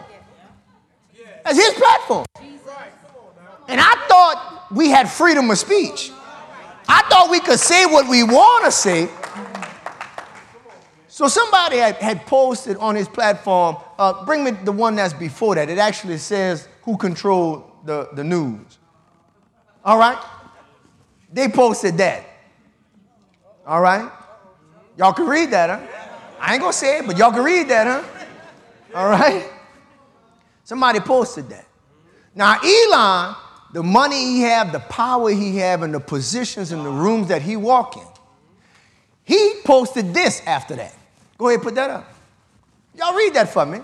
[1.45, 2.25] That's his platform.
[3.67, 6.13] And I thought we had freedom of speech.
[6.89, 9.09] I thought we could say what we want to say.
[11.09, 15.57] So somebody had, had posted on his platform, uh, bring me the one that's before
[15.57, 15.69] that.
[15.69, 18.79] It actually says who controlled the, the news.
[19.85, 20.19] All right?
[21.33, 22.25] They posted that.
[23.67, 24.13] All right?
[24.97, 26.08] Y'all can read that, huh?
[26.41, 28.05] I ain't gonna say it, but y'all can read that, huh?
[28.95, 29.51] All right?
[30.65, 31.67] Somebody posted that.
[32.35, 33.37] Now, Elon,
[33.73, 37.43] the money he have, the power he have, and the positions in the rooms that
[37.43, 38.07] he walk in,
[39.25, 40.95] he posted this after that.
[41.37, 42.13] Go ahead, put that up.
[42.95, 43.81] Y'all read that for me.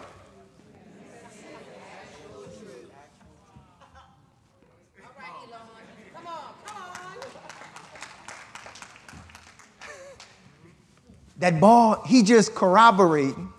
[11.45, 13.53] That ball, he just corroborating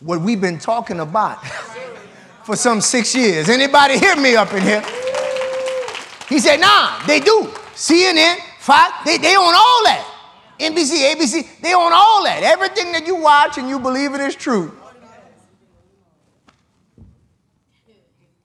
[0.00, 1.42] what we've been talking about
[2.44, 3.48] for some six years.
[3.48, 4.82] Anybody hear me up in here?
[6.28, 7.48] He said, nah, they do.
[7.74, 10.14] CNN, Fox, they, they own all that.
[10.60, 12.42] NBC, ABC, they own all that.
[12.42, 14.70] Everything that you watch and you believe it is true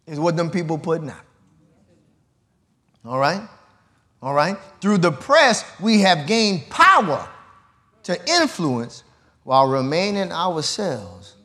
[0.05, 1.25] is what them people putting out.
[3.03, 3.45] All right?
[4.21, 4.55] All right?
[4.79, 7.27] Through the press, we have gained power
[8.07, 9.03] to influence
[9.43, 11.35] while remaining ourselves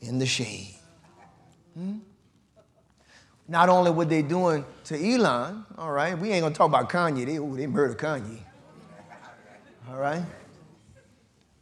[0.00, 0.74] in the shade.
[1.74, 1.98] Hmm?
[3.46, 7.24] Not only what they're doing to Elon, all right, we ain't gonna talk about Kanye,
[7.24, 8.40] they, ooh, they murdered Kanye,
[9.88, 10.24] all right?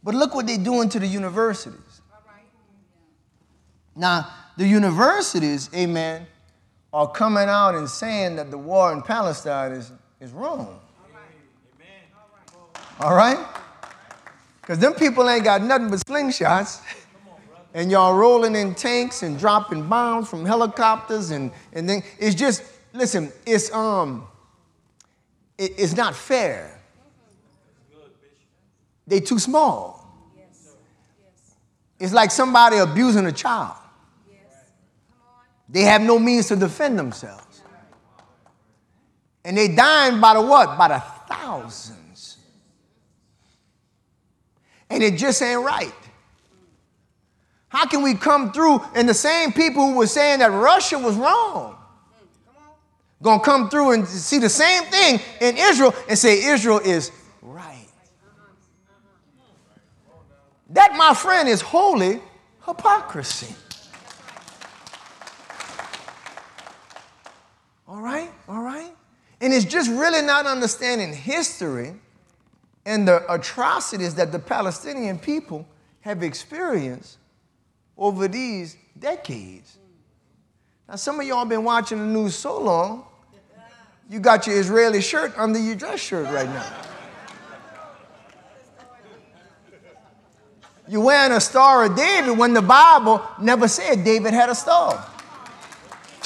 [0.03, 2.01] But look what they're doing to the universities.
[3.95, 4.27] Now,
[4.57, 6.25] the universities, amen,
[6.91, 10.79] are coming out and saying that the war in Palestine is, is wrong.
[12.99, 13.37] All right?
[14.61, 16.81] Because them people ain't got nothing but slingshots.
[17.73, 22.63] And y'all rolling in tanks and dropping bombs from helicopters and, and then it's just,
[22.93, 24.27] listen, it's um
[25.57, 26.79] it, it's not fair.
[29.07, 29.99] They too small.
[31.99, 33.77] It's like somebody abusing a child.
[35.69, 37.61] They have no means to defend themselves.
[39.45, 40.77] And they dying by the what?
[40.77, 40.99] By the
[41.33, 42.00] thousands
[44.91, 45.93] and it just ain't right.
[47.69, 51.15] How can we come through and the same people who were saying that Russia was
[51.15, 51.77] wrong?
[53.23, 57.11] Gonna come through and see the same thing in Israel and say Israel is
[57.41, 57.87] right.
[60.71, 62.21] That, my friend, is holy
[62.65, 63.55] hypocrisy.
[67.87, 68.91] All right, all right.
[69.39, 71.93] And it's just really not understanding history
[72.85, 75.67] and the atrocities that the Palestinian people
[76.01, 77.17] have experienced
[77.97, 79.77] over these decades.
[80.89, 83.05] Now, some of y'all been watching the news so long,
[84.09, 86.65] you got your Israeli shirt under your dress shirt right now.
[90.87, 94.93] You're wearing a Star of David when the Bible never said David had a star.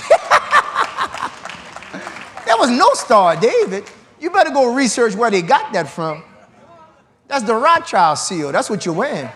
[2.45, 3.83] there was no Star David.
[4.19, 6.23] You better go research where they got that from.
[7.27, 8.51] That's the Rothschild seal.
[8.51, 9.29] That's what you're wearing.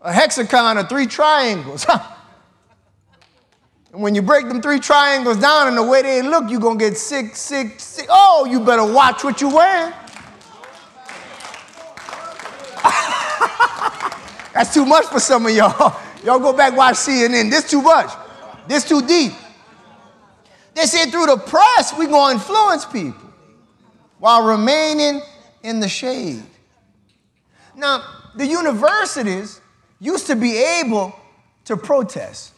[0.00, 1.86] A hexagon of three triangles.
[3.92, 6.78] and when you break them three triangles down and the way they look, you're going
[6.78, 8.08] to get six, six, six.
[8.10, 9.92] Oh, you better watch what you're wearing.
[14.52, 16.00] That's too much for some of y'all.
[16.24, 17.50] Y'all go back watch CNN.
[17.50, 18.12] This too much.
[18.68, 19.32] This too deep.
[20.74, 23.20] They said through the press we gonna influence people
[24.18, 25.20] while remaining
[25.62, 26.42] in the shade.
[27.76, 28.04] Now,
[28.34, 29.60] the universities
[30.00, 31.14] used to be able
[31.64, 32.52] to protest.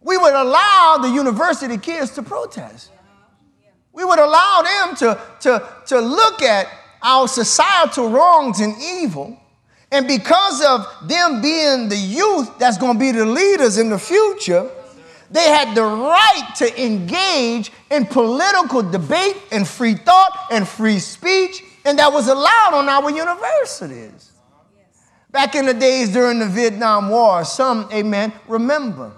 [0.00, 2.90] We would allow the university kids to protest.
[3.92, 6.66] We would allow them to, to, to look at
[7.02, 9.38] our societal wrongs and evil
[9.92, 13.98] and because of them being the youth that's going to be the leaders in the
[13.98, 14.68] future,
[15.32, 21.64] they had the right to engage in political debate and free thought and free speech,
[21.84, 24.32] and that was allowed on our universities.
[25.30, 29.12] Back in the days during the Vietnam War, some, amen, remember.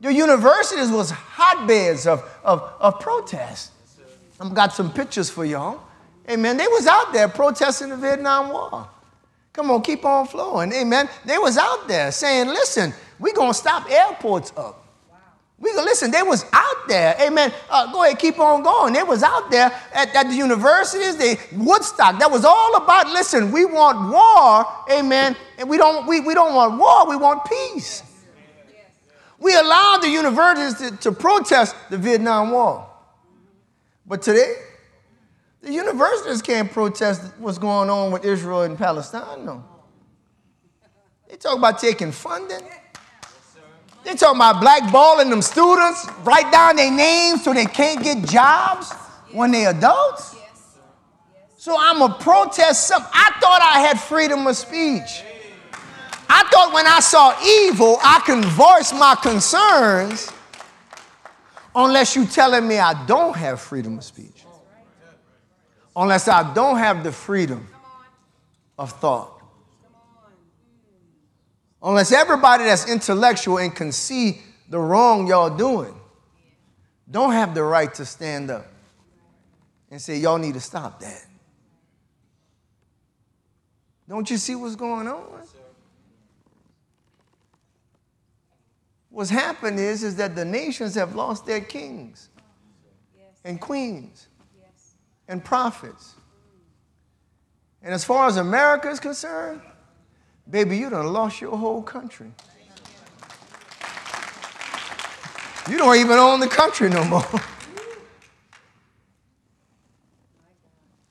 [0.00, 3.72] The universities was hotbeds of, of, of protest.
[4.38, 5.80] I've got some pictures for y'all.
[6.30, 6.56] Amen.
[6.56, 8.88] They was out there protesting the Vietnam War.
[9.52, 10.72] Come on, keep on flowing.
[10.72, 11.08] Amen.
[11.24, 14.85] They was out there saying, listen, we're going to stop airports up.
[15.58, 17.16] We go, listen, they was out there.
[17.20, 17.50] Amen.
[17.70, 18.92] Uh, go ahead, keep on going.
[18.92, 22.18] They was out there at, at the universities, they Woodstock.
[22.18, 25.34] That was all about, listen, we want war, amen.
[25.58, 28.02] And we don't, we, we don't want war, we want peace.
[29.38, 32.88] We allowed the universities to, to protest the Vietnam War.
[34.06, 34.54] But today,
[35.62, 39.64] the universities can't protest what's going on with Israel and Palestine, no.
[41.28, 42.62] They talk about taking funding.
[44.06, 48.92] They talking about blackballing them students, write down their names so they can't get jobs
[49.32, 50.36] when they adults.
[51.56, 53.10] So I'm a protest something.
[53.12, 55.24] I thought I had freedom of speech.
[56.28, 60.30] I thought when I saw evil, I can voice my concerns
[61.74, 64.44] unless you're telling me I don't have freedom of speech
[65.96, 67.66] unless I don't have the freedom
[68.78, 69.35] of thought.
[71.86, 75.94] Unless everybody that's intellectual and can see the wrong y'all doing
[77.08, 78.66] don't have the right to stand up
[79.88, 81.24] and say, y'all need to stop that.
[84.08, 85.22] Don't you see what's going on?
[89.10, 92.30] What's happened is, is that the nations have lost their kings
[93.44, 94.26] and queens
[95.28, 96.16] and prophets.
[97.80, 99.60] And as far as America is concerned,
[100.48, 102.32] baby, you done lost your whole country.
[105.68, 107.26] You don't even own the country no more.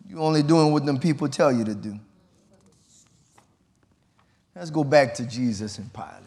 [0.08, 2.00] You're only doing what them people tell you to do.
[4.56, 6.22] Let's go back to Jesus and Pilate.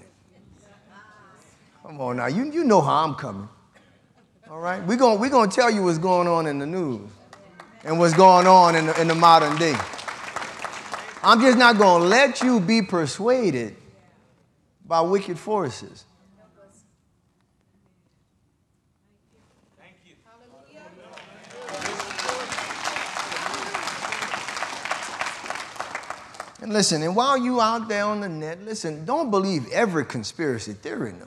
[1.83, 3.49] Come on now, you, you know how I'm coming.
[4.51, 4.85] All right?
[4.85, 7.09] We're going we gonna tell you what's going on in the news
[7.85, 9.75] and what's going on in the, in the modern day.
[11.23, 13.77] I'm just not going to let you be persuaded
[14.87, 16.05] by wicked forces.
[19.79, 20.15] Thank you.
[26.61, 30.73] And listen, and while you out there on the net, listen, don't believe every conspiracy
[30.73, 31.27] theory, no.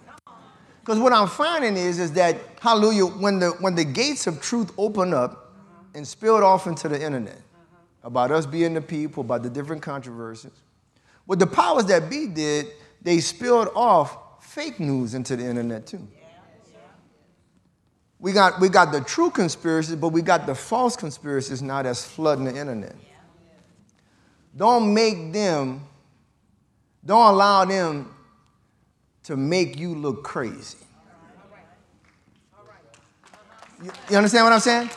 [0.79, 4.71] Because what I'm finding is, is that, hallelujah, when the, when the gates of truth
[4.77, 5.41] open up,
[5.93, 7.41] and spilled off into the internet.
[8.03, 10.51] About us being the people, about the different controversies.
[11.25, 12.67] What the powers that be did,
[13.01, 16.07] they spilled off fake news into the internet too.
[18.19, 22.05] We got, we got the true conspiracies, but we got the false conspiracies now that's
[22.05, 22.95] flooding the internet.
[24.55, 25.87] Don't make them,
[27.03, 28.13] don't allow them
[29.23, 30.77] to make you look crazy.
[33.83, 34.89] You, you understand what I'm saying?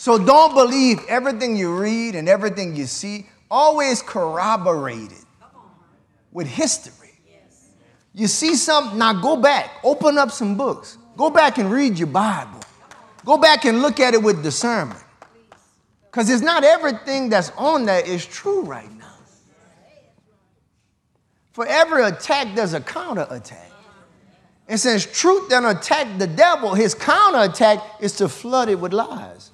[0.00, 3.26] So don't believe everything you read and everything you see.
[3.50, 5.26] Always corroborate it
[6.32, 7.20] with history.
[8.14, 12.06] You see something, now go back, open up some books, go back and read your
[12.06, 12.60] Bible.
[13.26, 15.04] Go back and look at it with discernment.
[16.10, 19.18] Because it's not everything that's on there is true right now.
[21.52, 23.70] For every attack, there's a counter attack.
[24.66, 28.94] And since truth then attack the devil, his counter attack is to flood it with
[28.94, 29.50] lies.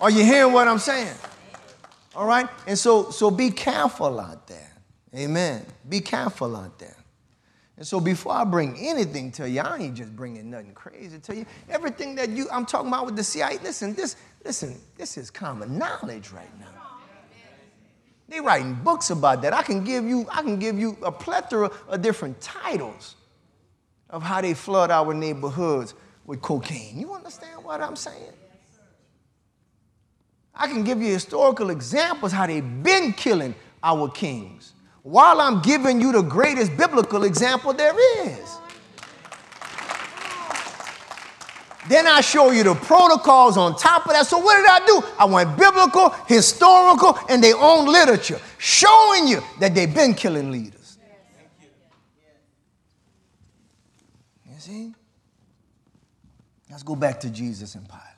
[0.00, 1.16] Are you hearing what I'm saying?
[2.14, 2.48] All right?
[2.66, 4.72] And so, so be careful out there.
[5.14, 5.64] Amen.
[5.88, 6.96] Be careful out there.
[7.76, 11.36] And so before I bring anything to you, I ain't just bringing nothing crazy to
[11.36, 11.46] you.
[11.68, 15.76] Everything that you I'm talking about with the CIA, listen, this, listen, this is common
[15.76, 16.66] knowledge right now.
[18.28, 19.52] They writing books about that.
[19.52, 23.14] I can give you, I can give you a plethora of different titles
[24.10, 25.94] of how they flood our neighborhoods
[26.24, 26.98] with cocaine.
[26.98, 28.32] You understand what I'm saying?
[30.56, 36.00] I can give you historical examples how they've been killing our kings while I'm giving
[36.00, 37.94] you the greatest biblical example there
[38.26, 38.58] is.
[41.88, 44.26] Then I show you the protocols on top of that.
[44.26, 45.06] So what did I do?
[45.20, 50.98] I went biblical, historical, and their own literature, showing you that they've been killing leaders.
[54.46, 54.94] You see?
[56.68, 58.15] Let's go back to Jesus and Pilate.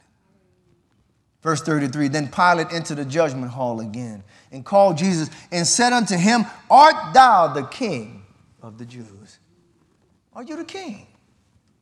[1.42, 6.16] Verse 33 Then Pilate entered the judgment hall again and called Jesus and said unto
[6.16, 8.24] him, Art thou the king
[8.62, 9.38] of the Jews?
[10.34, 11.06] Are you the king?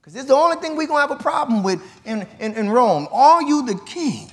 [0.00, 2.70] Because is the only thing we're going to have a problem with in, in, in
[2.70, 3.08] Rome.
[3.10, 4.30] Are you the king?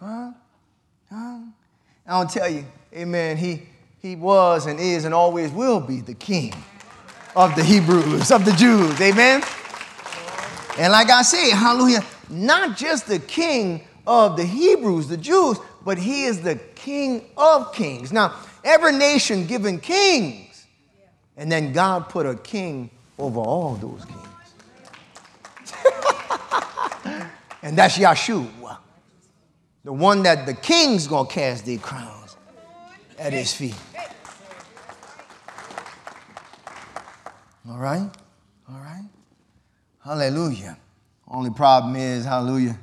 [0.00, 0.32] Huh?
[1.10, 1.38] Huh?
[2.08, 3.62] I'll tell you, amen, he,
[4.00, 6.54] he was and is and always will be the king
[7.36, 9.42] of the Hebrews, of the Jews, amen?
[10.78, 15.98] And like I say, hallelujah, not just the king of the Hebrews, the Jews, but
[15.98, 18.12] he is the king of kings.
[18.12, 18.34] Now,
[18.64, 20.66] every nation given kings,
[21.36, 24.22] and then God put a king over all those kings.
[27.62, 28.78] and that's Yeshua,
[29.84, 32.36] the one that the king's gonna cast their crowns
[33.18, 33.74] at his feet.
[37.68, 38.08] All right?
[38.68, 39.08] All right?
[40.04, 40.76] Hallelujah.
[41.28, 42.78] Only problem is, hallelujah,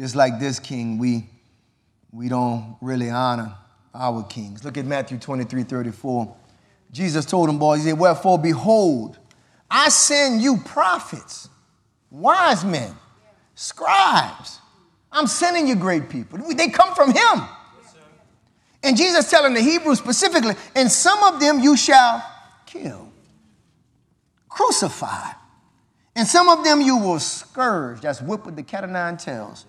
[0.00, 1.28] just like this king, we,
[2.10, 3.54] we don't really honor
[3.94, 4.64] our kings.
[4.64, 6.36] Look at Matthew 23 34.
[6.90, 9.18] Jesus told them, boys, he said, Wherefore, behold,
[9.70, 11.50] I send you prophets,
[12.10, 12.94] wise men,
[13.54, 14.60] scribes.
[15.12, 16.38] I'm sending you great people.
[16.54, 17.42] They come from him.
[18.82, 22.24] and Jesus telling the Hebrews specifically, and some of them you shall
[22.64, 23.12] kill,
[24.48, 25.32] crucify,
[26.16, 28.00] and some of them you will scourge.
[28.00, 29.66] That's whip with the cat o' nine tails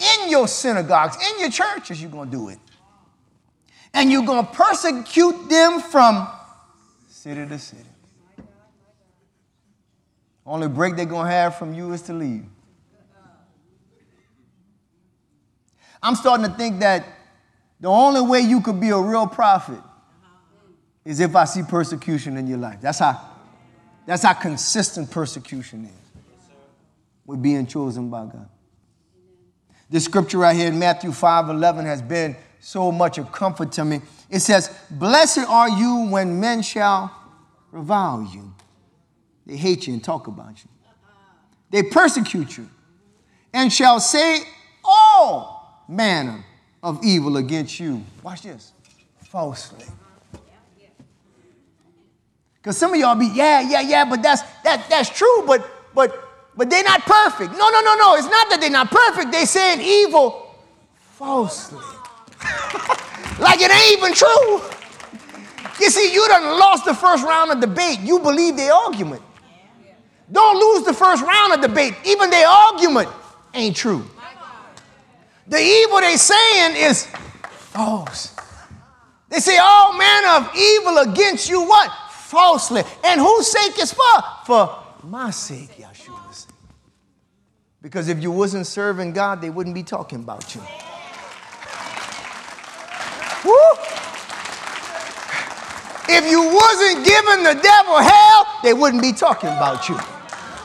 [0.00, 2.58] in your synagogues, in your churches, you're going to do it.
[3.92, 6.28] And you're going to persecute them from
[7.08, 7.84] city to city.
[10.46, 12.44] Only break they're going to have from you is to leave.
[16.02, 17.04] I'm starting to think that
[17.78, 19.80] the only way you could be a real prophet
[21.04, 22.80] is if I see persecution in your life.
[22.80, 23.20] That's how,
[24.06, 25.90] that's how consistent persecution is.
[27.26, 28.48] We're being chosen by God.
[29.90, 33.84] This scripture right here in Matthew 5 11 has been so much a comfort to
[33.84, 34.00] me.
[34.30, 37.12] It says, Blessed are you when men shall
[37.72, 38.54] revile you.
[39.46, 40.70] They hate you and talk about you.
[41.70, 42.68] They persecute you
[43.52, 44.38] and shall say
[44.84, 46.44] all manner
[46.82, 48.04] of evil against you.
[48.22, 48.72] Watch this
[49.24, 49.86] falsely.
[52.56, 56.29] Because some of y'all be, yeah, yeah, yeah, but that's that that's true, but but
[56.60, 57.52] but they're not perfect.
[57.52, 58.16] No, no, no, no.
[58.16, 59.32] It's not that they're not perfect.
[59.32, 60.54] They're saying evil
[61.16, 61.78] falsely.
[63.40, 64.60] like it ain't even true.
[65.80, 68.00] You see, you done lost the first round of debate.
[68.00, 69.22] You believe their argument.
[70.30, 71.94] Don't lose the first round of debate.
[72.04, 73.08] Even their argument
[73.54, 74.04] ain't true.
[75.46, 77.06] The evil they saying is
[77.72, 78.36] false.
[79.30, 81.90] They say all manner of evil against you what?
[82.10, 82.82] Falsely.
[83.02, 84.22] And whose sake is for?
[84.44, 86.09] For my sake, Yeshua.
[87.82, 90.60] Because if you wasn't serving God, they wouldn't be talking about you.
[93.44, 93.54] Woo!
[96.12, 99.98] If you wasn't giving the devil hell, they wouldn't be talking about you.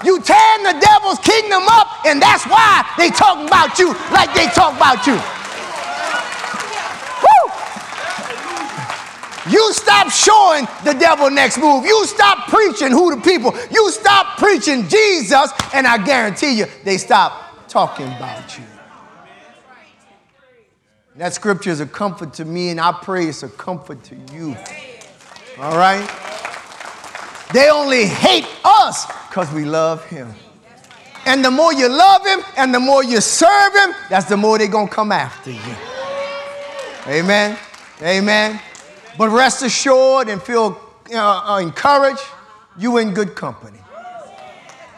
[0.04, 4.48] You tearing the devil's kingdom up, and that's why they talking about you like they
[4.48, 5.18] talk about you.
[9.50, 11.86] You stop showing the devil next move.
[11.86, 13.54] You stop preaching who the people.
[13.72, 18.64] You stop preaching Jesus, and I guarantee you, they stop talking about you.
[21.18, 24.58] That scripture is a comfort to me, and I pray it's a comfort to you.
[25.60, 26.06] All right?
[27.54, 30.34] They only hate us because we love him.
[31.26, 34.58] And the more you love him and the more you serve him, that's the more
[34.58, 35.76] they're going to come after you.
[37.08, 37.58] Amen.
[38.02, 38.60] Amen.
[39.18, 40.80] But rest assured and feel
[41.14, 42.24] uh, encouraged,
[42.78, 43.80] you in good company.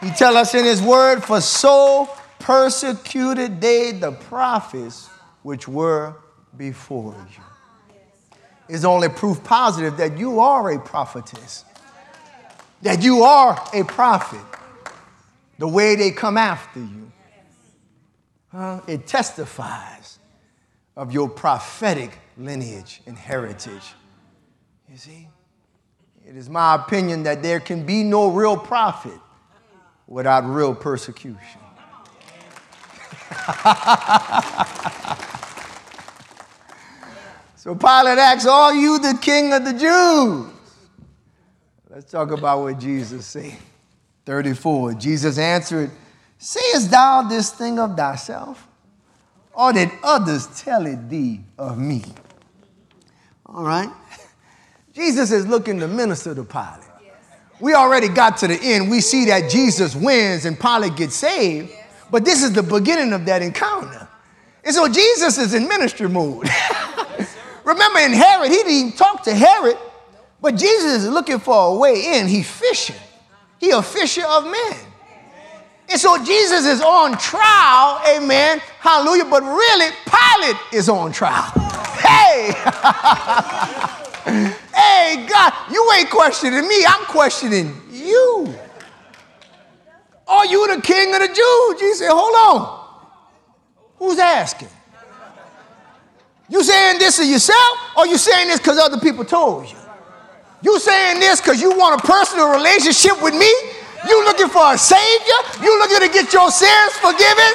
[0.00, 2.08] He tell us in his word, for so
[2.38, 5.08] persecuted they the prophets
[5.42, 6.14] which were
[6.56, 7.42] before you.
[8.68, 11.64] Is only proof positive that you are a prophetess,
[12.82, 14.44] that you are a prophet.
[15.58, 17.10] The way they come after you,
[18.52, 20.18] uh, it testifies
[20.96, 23.94] of your prophetic lineage and heritage.
[24.98, 25.28] You see?
[26.28, 29.20] It is my opinion that there can be no real prophet
[30.08, 31.38] without real persecution.
[37.54, 40.52] so Pilate asks, Are you the king of the Jews?
[41.88, 43.56] Let's talk about what Jesus said.
[44.26, 44.94] 34.
[44.94, 45.92] Jesus answered,
[46.38, 48.66] Sayest thou this thing of thyself?
[49.52, 52.02] Or did others tell it thee of me?
[53.46, 53.90] All right.
[54.98, 56.82] Jesus is looking to minister to Pilate.
[57.60, 58.90] We already got to the end.
[58.90, 61.70] We see that Jesus wins and Pilate gets saved,
[62.10, 64.08] but this is the beginning of that encounter.
[64.64, 66.48] And so Jesus is in ministry mode.
[67.64, 69.78] Remember in Herod, he didn't even talk to Herod,
[70.40, 72.26] but Jesus is looking for a way in.
[72.26, 72.96] He's fishing.
[73.60, 74.76] He a fisher of men.
[75.90, 81.52] And so Jesus is on trial, amen, hallelujah, but really Pilate is on trial.
[81.98, 82.54] Hey!
[84.78, 88.54] hey, God, you ain't questioning me, I'm questioning you.
[90.26, 91.80] Are you the king of the Jews?
[91.80, 92.86] Jesus said, hold on.
[93.96, 94.68] Who's asking?
[96.50, 99.76] You saying this to yourself, or you saying this because other people told you?
[100.62, 103.50] You saying this because you want a personal relationship with me?
[104.08, 105.62] You looking for a savior?
[105.62, 107.52] You looking to get your sins forgiven?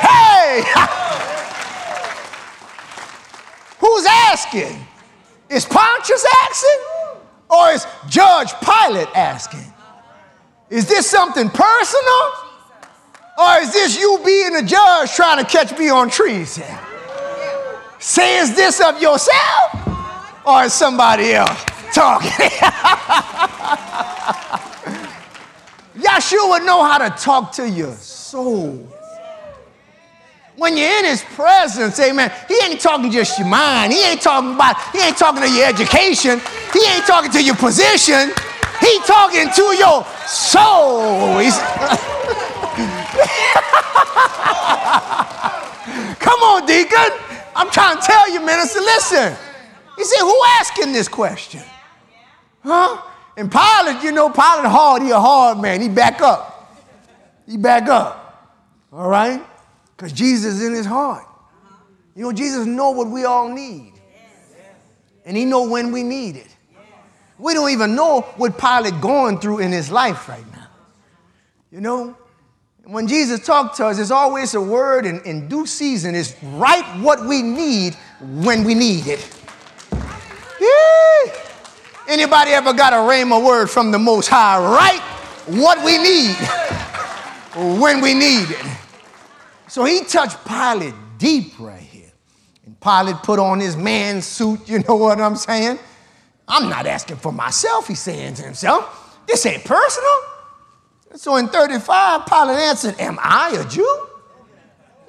[0.00, 0.62] Hey!
[3.80, 4.86] Who's asking?
[5.54, 6.80] Is Pontius asking?
[7.48, 9.72] Or is Judge Pilate asking?
[10.70, 12.22] Is this something personal?
[13.38, 16.64] Or is this you being a judge trying to catch me on treason?
[17.98, 21.64] Says this of yourself or is somebody else?
[21.94, 22.30] talking.
[25.96, 28.86] Yeshua know how to talk to your soul.
[30.56, 33.92] When you're in his presence, amen, he ain't talking just your mind.
[33.92, 36.40] He ain't talking about, he ain't talking to your education.
[36.72, 38.30] He ain't talking to your position.
[38.80, 41.38] He talking to your soul.
[41.38, 41.58] He's
[46.18, 47.10] Come on, deacon.
[47.56, 49.36] I'm trying to tell you, minister, listen.
[49.96, 51.62] He said, who asking this question?
[52.62, 53.00] Huh?
[53.36, 55.80] And Pilate, you know, Pilate hard, he a hard man.
[55.80, 56.78] He back up.
[57.48, 58.60] He back up.
[58.92, 59.44] All right?
[59.96, 61.26] Because Jesus is in his heart.
[62.14, 63.92] You know, Jesus know what we all need.
[65.24, 66.48] And he know when we need it.
[67.38, 70.66] We don't even know what Pilate going through in his life right now.
[71.72, 72.16] You know?
[72.84, 76.14] When Jesus talked to us, it's always a word in, in due season.
[76.14, 79.26] It's right what we need when we need it.
[80.60, 81.32] Yeah.
[82.06, 84.58] Anybody ever got a rhema word from the Most High?
[84.58, 85.00] Right
[85.46, 86.36] what we need
[87.80, 88.83] when we need it.
[89.74, 92.12] So he touched Pilate deep right here.
[92.64, 95.80] And Pilate put on his man suit, you know what I'm saying?
[96.46, 99.18] I'm not asking for myself, he's saying to himself.
[99.26, 100.16] This ain't personal.
[101.16, 104.06] So in 35, Pilate answered, Am I a Jew?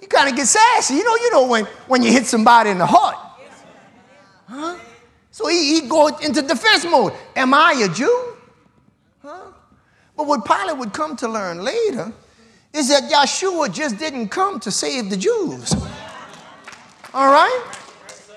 [0.02, 0.96] You kind of get sassy.
[0.96, 3.18] You know, you know when, when you hit somebody in the heart.
[4.48, 4.80] Huh?
[5.30, 7.14] So he, he goes into defense mode.
[7.36, 8.36] Am I a Jew?
[9.22, 9.42] Huh?
[10.18, 12.12] But what Pilate would come to learn later
[12.76, 15.74] is that Yeshua just didn't come to save the Jews.
[17.14, 17.76] All right?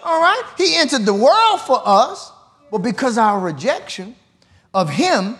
[0.05, 0.43] All right?
[0.57, 2.30] He entered the world for us,
[2.70, 4.14] but because our rejection
[4.72, 5.36] of him,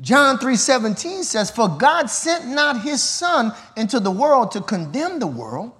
[0.00, 5.26] John 3:17 says, For God sent not his son into the world to condemn the
[5.28, 5.72] world,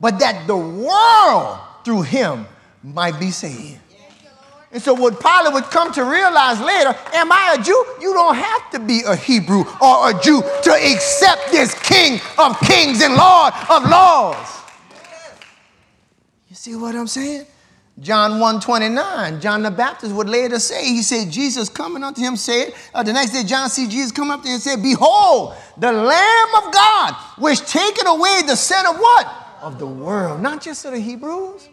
[0.00, 2.46] but that the world through him
[2.82, 3.83] might be saved.
[4.74, 7.86] And so, what Pilate would come to realize later, am I a Jew?
[8.00, 12.58] You don't have to be a Hebrew or a Jew to accept this King of
[12.58, 14.50] kings and Lord of lords.
[16.48, 17.46] You see what I'm saying?
[18.00, 22.34] John 1 29, John the Baptist would later say, he said, Jesus coming unto him
[22.34, 25.54] said, uh, the next day John see Jesus come up to him and said, Behold,
[25.78, 29.32] the Lamb of God, which taketh away the sin of what?
[29.62, 30.42] Of the world.
[30.42, 31.68] Not just of the Hebrews,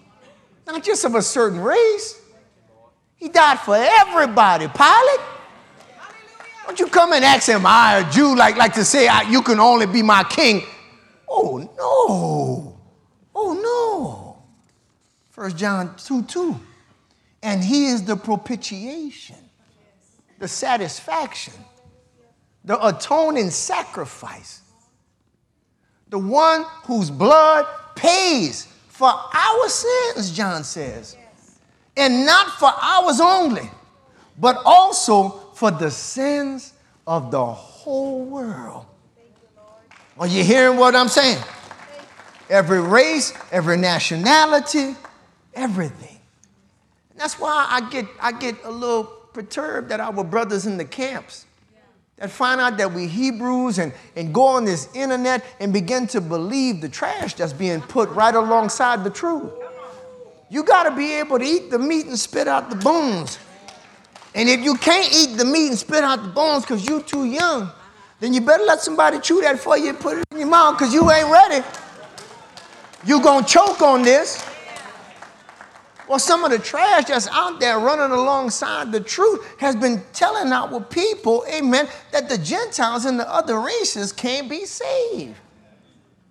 [0.67, 2.20] not just of a certain race
[3.21, 4.67] he died for everybody.
[4.67, 5.19] Pilate?
[6.65, 9.59] Don't you come and ask him, I a Jew, like, like to say, you can
[9.59, 10.63] only be my king.
[11.29, 12.79] Oh, no.
[13.35, 14.43] Oh, no.
[15.29, 16.59] First John 2 2.
[17.43, 19.37] And he is the propitiation,
[20.39, 21.53] the satisfaction,
[22.65, 24.61] the atoning sacrifice,
[26.09, 31.17] the one whose blood pays for our sins, John says,
[31.97, 33.69] and not for ours only,
[34.37, 36.73] but also for the sins
[37.05, 38.85] of the whole world.
[40.17, 41.41] Are you hearing what I'm saying?
[42.49, 44.95] Every race, every nationality,
[45.53, 46.19] everything.
[47.11, 50.85] And that's why I get, I get a little perturbed that our brothers in the
[50.85, 51.45] camps
[52.17, 56.21] that find out that we Hebrews and, and go on this internet and begin to
[56.21, 59.51] believe the trash that's being put right alongside the truth.
[60.51, 63.39] You got to be able to eat the meat and spit out the bones.
[64.35, 67.23] And if you can't eat the meat and spit out the bones because you're too
[67.23, 67.71] young,
[68.19, 70.77] then you better let somebody chew that for you and put it in your mouth
[70.77, 71.65] because you ain't ready.
[73.05, 74.45] You're going to choke on this.
[76.09, 80.51] Well, some of the trash that's out there running alongside the truth has been telling
[80.51, 85.37] our people, amen, that the Gentiles and the other races can't be saved.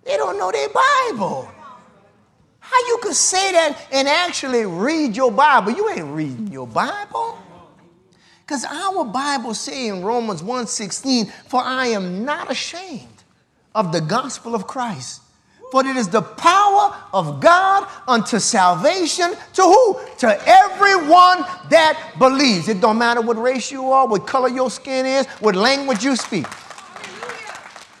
[0.03, 1.51] They don't know their Bible.
[2.71, 5.71] How you could say that and actually read your Bible?
[5.71, 7.37] You ain't reading your Bible.
[8.45, 13.07] Because our Bible say in Romans 1:16, for I am not ashamed
[13.75, 15.21] of the gospel of Christ
[15.71, 19.99] for it is the power of God unto salvation to who?
[20.19, 22.67] To everyone that believes.
[22.67, 26.17] It don't matter what race you are, what color your skin is, what language you
[26.17, 26.45] speak.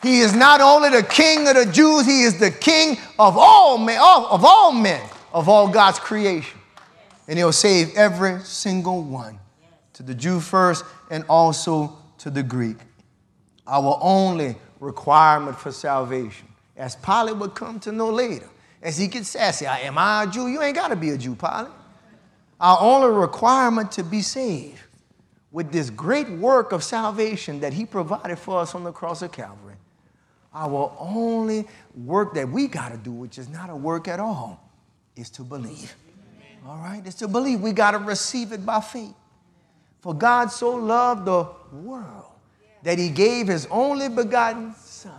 [0.01, 3.77] He is not only the king of the Jews, he is the king of all
[3.77, 5.01] men, of all men,
[5.33, 6.59] of all God's creation.
[7.27, 9.39] And he'll save every single one.
[9.93, 12.77] To the Jew first and also to the Greek.
[13.67, 18.49] Our only requirement for salvation as Pilate would come to know later.
[18.81, 20.47] As he gets sassy, "I am I a Jew?
[20.47, 21.71] You ain't got to be a Jew, Pilate.
[22.59, 24.81] Our only requirement to be saved
[25.51, 29.31] with this great work of salvation that he provided for us on the cross of
[29.31, 29.75] Calvary,
[30.53, 34.69] our only work that we got to do, which is not a work at all,
[35.15, 35.95] is to believe.
[36.67, 37.01] All right?
[37.05, 37.61] It's to believe.
[37.61, 39.13] We got to receive it by faith.
[40.01, 42.31] For God so loved the world
[42.83, 45.13] that he gave his only begotten Son,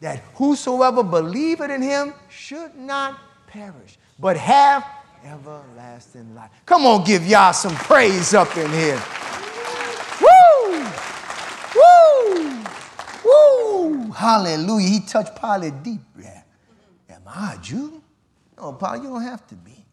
[0.00, 4.84] that whosoever believeth in him should not perish, but have
[5.24, 6.50] everlasting life.
[6.66, 9.02] Come on, give y'all some praise up in here.
[10.20, 10.86] Woo!
[11.76, 12.62] Woo!
[14.14, 14.88] Hallelujah.
[14.88, 16.00] He touched Pilate deep.
[16.20, 16.42] Yeah.
[17.10, 18.02] Am I a Jew?
[18.56, 19.84] No, Pilate, you don't have to be.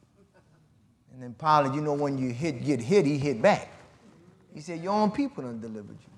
[1.14, 3.70] And then Pilate, you know, when you hit, get hit, he hit back.
[4.54, 6.10] He said, Your own people done delivered you.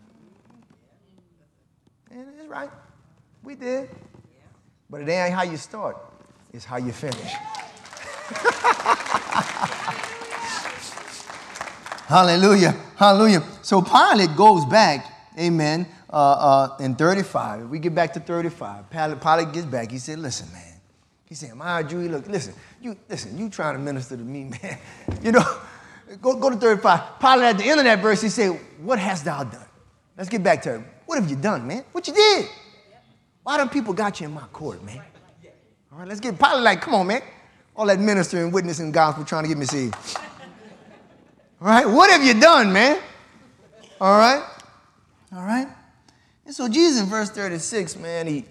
[2.12, 2.70] And it's right.
[3.44, 3.90] We did.
[4.90, 5.98] But it ain't how you start,
[6.54, 7.16] it's how you finish.
[12.08, 12.76] Hallelujah.
[12.98, 13.42] Hallelujah.
[13.62, 15.06] So Pilate goes back,
[15.40, 17.70] amen, uh, uh, in 35.
[17.70, 18.90] we get back to 35.
[18.90, 19.92] Pilate, gets back.
[19.92, 20.72] He said, Listen, man.
[21.26, 22.10] He said, a Jew?
[22.10, 24.78] Look, listen, you listen, you trying to minister to me, man.
[25.22, 25.60] You know,
[26.22, 27.20] go, go to 35.
[27.20, 29.66] Pilate at the end of that verse, he said, What hast thou done?
[30.18, 30.82] Let's get back to it.
[31.06, 31.86] What have you done, man?
[31.94, 32.50] What you did?
[33.44, 35.02] Why them people got you in my court, man?
[35.92, 37.22] All right, let's get Pilate like, come on, man.
[37.76, 39.96] All that ministering, witnessing gospel trying to get me saved.
[41.62, 43.00] All right, what have you done, man?
[44.02, 44.44] All right,
[45.34, 45.68] all right.
[46.52, 48.44] And so Jesus in verse 36, man, he,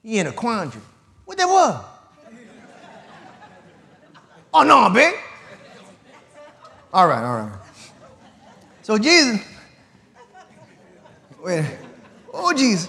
[0.00, 0.80] he in a quandary.
[1.24, 1.84] What that was?
[4.54, 5.12] oh, no, man.
[6.94, 7.58] All right, all right.
[8.82, 9.44] So Jesus,
[11.42, 11.66] wait,
[12.32, 12.88] oh, Jesus.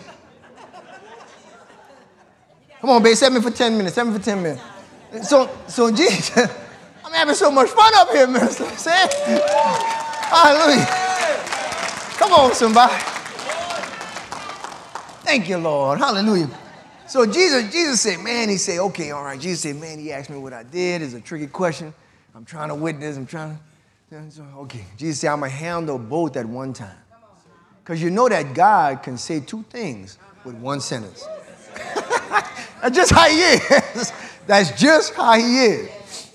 [2.79, 4.61] Come on, babe, set me for 10 minutes, set me for 10 minutes.
[5.27, 6.37] So, so Jesus,
[7.03, 8.65] I'm having so much fun up here, Minister.
[10.29, 10.85] Hallelujah.
[12.19, 13.12] Come on, somebody.
[15.33, 15.97] Thank you, Lord.
[15.97, 16.47] Hallelujah.
[17.07, 19.39] So Jesus, Jesus said, man, he said, okay, all right.
[19.39, 21.01] Jesus said, man, he asked me what I did.
[21.01, 21.91] It's a tricky question.
[22.35, 23.17] I'm trying to witness.
[23.17, 23.57] I'm trying
[24.11, 24.43] to.
[24.57, 24.85] Okay.
[24.95, 26.95] Jesus said, I'm going to handle both at one time.
[27.83, 31.27] Because you know that God can say two things with one sentence.
[32.83, 34.13] That's just how he is.
[34.45, 36.31] That's just how he is.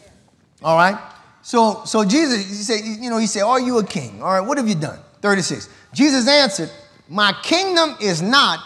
[0.60, 0.98] All right?
[1.42, 4.20] So, so Jesus, he said, you know, he said, Are you a king?
[4.20, 4.98] All right, what have you done?
[5.22, 5.68] 36.
[5.94, 6.72] Jesus answered,
[7.08, 8.58] My kingdom is not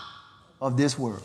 [0.63, 1.25] of this world.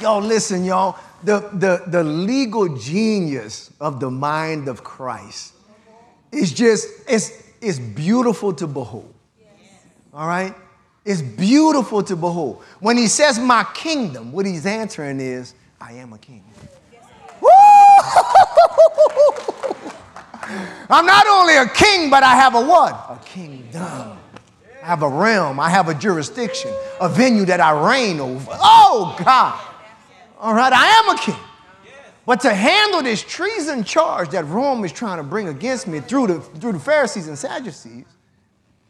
[0.00, 0.98] Y'all, listen, y'all.
[1.22, 5.54] The, the, the legal genius of the mind of Christ
[6.30, 9.12] is just, it's, it's beautiful to behold.
[10.12, 10.54] All right?
[11.04, 12.62] It's beautiful to behold.
[12.80, 16.44] When he says my kingdom, what he's answering is, I am a king.
[20.90, 22.92] I'm not only a king, but I have a what?
[22.92, 24.18] A kingdom.
[24.88, 25.60] I have a realm.
[25.60, 28.50] I have a jurisdiction, a venue that I reign over.
[28.52, 29.60] Oh, God.
[30.38, 31.36] All right, I am a king.
[32.24, 36.28] But to handle this treason charge that Rome is trying to bring against me through
[36.28, 38.06] the, through the Pharisees and Sadducees,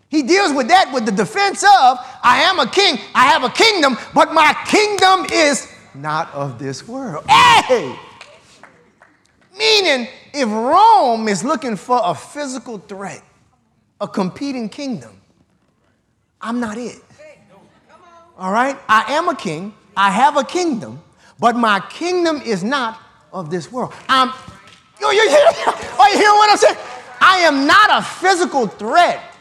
[0.09, 3.51] he deals with that with the defense of I am a king, I have a
[3.51, 7.29] kingdom, but my kingdom is not of this world.
[7.29, 7.93] Hey!
[9.59, 13.21] Meaning, if Rome is looking for a physical threat,
[14.01, 15.18] a competing kingdom,
[16.41, 17.03] I'm not it.
[18.37, 18.77] All right?
[18.89, 21.03] I am a king, I have a kingdom,
[21.39, 23.01] but my kingdom is not
[23.33, 23.93] of this world.
[24.09, 24.33] I'm,
[25.01, 25.39] you, you, hear,
[25.99, 26.77] are you hearing what I'm saying?
[27.21, 29.35] I am not a physical threat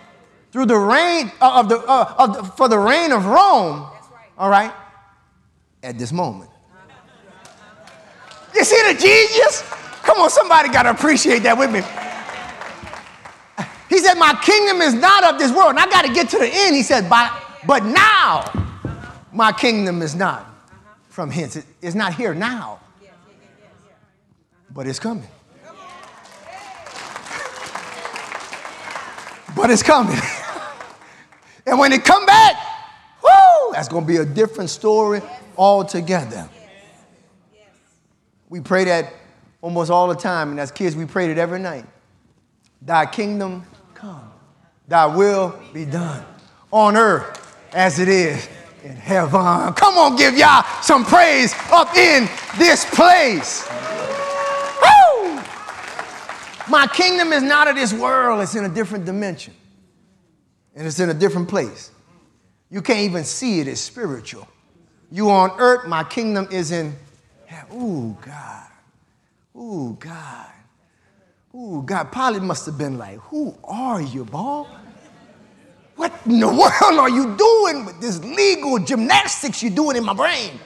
[0.52, 3.88] through the reign of the, uh, of the for the reign of Rome,
[4.38, 4.74] all right,
[5.84, 6.50] at this moment.
[8.56, 9.62] You see the genius?
[10.02, 11.82] Come on, somebody got to appreciate that with me.
[13.90, 15.72] He said, My kingdom is not of this world.
[15.72, 16.76] And I got to get to the end.
[16.76, 17.32] He said, but,
[17.66, 18.52] but now
[19.32, 20.46] my kingdom is not
[21.10, 21.58] from hence.
[21.82, 22.80] it's not here now
[24.78, 25.28] but it's coming.
[29.56, 30.16] but it's coming.
[31.66, 32.56] and when it come back,
[33.24, 35.20] whoo, that's going to be a different story
[35.58, 36.48] altogether.
[38.50, 39.16] We pray that
[39.60, 41.86] almost all the time, and as kids, we prayed it every night.
[42.80, 43.66] Thy kingdom
[44.88, 46.24] thy will be done
[46.72, 48.48] on earth as it is
[48.84, 49.74] in heaven.
[49.74, 53.68] Come on, give y'all some praise up in this place.
[54.82, 55.42] Woo!
[56.70, 59.54] My kingdom is not of this world, it's in a different dimension.
[60.76, 61.92] And it's in a different place.
[62.70, 64.48] You can't even see it, it's spiritual.
[65.12, 66.96] You on earth, my kingdom is in
[67.46, 67.82] heaven.
[67.82, 68.68] Ooh, God.
[69.56, 70.52] Ooh, God.
[71.58, 72.12] Ooh, God.
[72.12, 74.66] Pilate must have been like, Who are you, boy?
[75.96, 80.14] What in the world are you doing with this legal gymnastics you're doing in my
[80.14, 80.60] brain?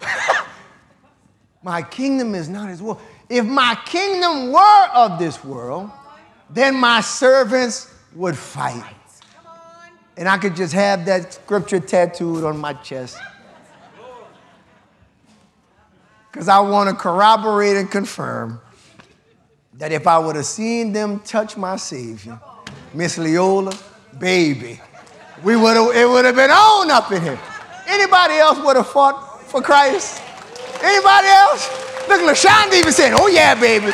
[1.62, 3.00] my kingdom is not his will.
[3.30, 5.90] If my kingdom were of this world,
[6.50, 8.84] then my servants would fight.
[10.18, 13.16] And I could just have that scripture tattooed on my chest.
[16.30, 18.58] Because I want to corroborate and confirm
[19.74, 22.38] that if I would have seen them touch my Savior,
[22.94, 23.76] Miss Leola,
[24.18, 24.80] baby,
[25.42, 27.38] we would have, it would have been on up in here.
[27.86, 30.22] Anybody else would have fought for Christ?
[30.82, 31.68] Anybody else?
[32.08, 33.92] Look, LaShawn even said, oh yeah, baby.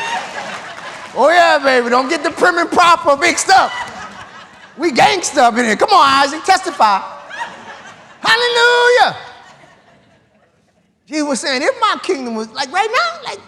[1.14, 1.90] Oh yeah, baby.
[1.90, 3.72] Don't get the prim and proper mixed up.
[4.76, 5.76] We gangsta up in here.
[5.76, 7.00] Come on, Isaac, testify.
[8.20, 9.16] Hallelujah.
[11.06, 13.40] Jesus was saying, if my kingdom was like right now, like,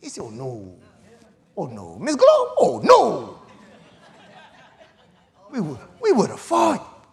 [0.00, 0.76] he said, oh no.
[1.58, 1.98] Oh no.
[1.98, 3.40] Miss Glow, oh no.
[5.50, 7.04] We would, we would have fought.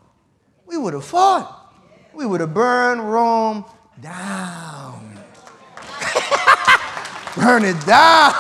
[0.68, 1.74] We would have fought.
[2.14, 3.66] We would have burned Rome
[4.02, 5.18] down.
[7.36, 8.32] Burn it down.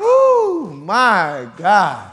[0.00, 2.10] oh my God.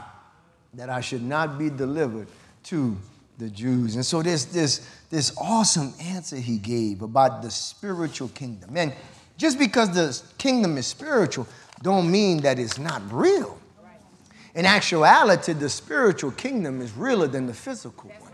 [0.74, 2.28] That I should not be delivered
[2.64, 2.96] to
[3.38, 3.96] the Jews.
[3.96, 8.76] And so this, this, this awesome answer he gave about the spiritual kingdom.
[8.76, 8.94] And
[9.36, 11.48] just because the kingdom is spiritual,
[11.82, 13.58] don't mean that it's not real.
[14.54, 18.30] In actuality, the spiritual kingdom is realer than the physical one.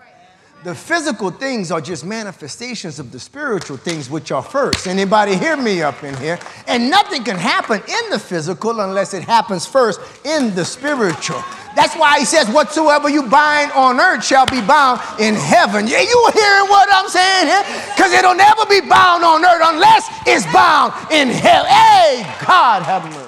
[0.65, 4.89] The physical things are just manifestations of the spiritual things which are first.
[4.89, 6.41] Anybody hear me up in here?
[6.67, 11.41] And nothing can happen in the physical unless it happens first in the spiritual.
[11.77, 15.87] That's why he says, Whatsoever you bind on earth shall be bound in heaven.
[15.87, 17.63] Yeah, you hearing what I'm saying here?
[17.95, 21.65] Because it'll never be bound on earth unless it's bound in hell.
[21.67, 23.26] Hey, God have mercy.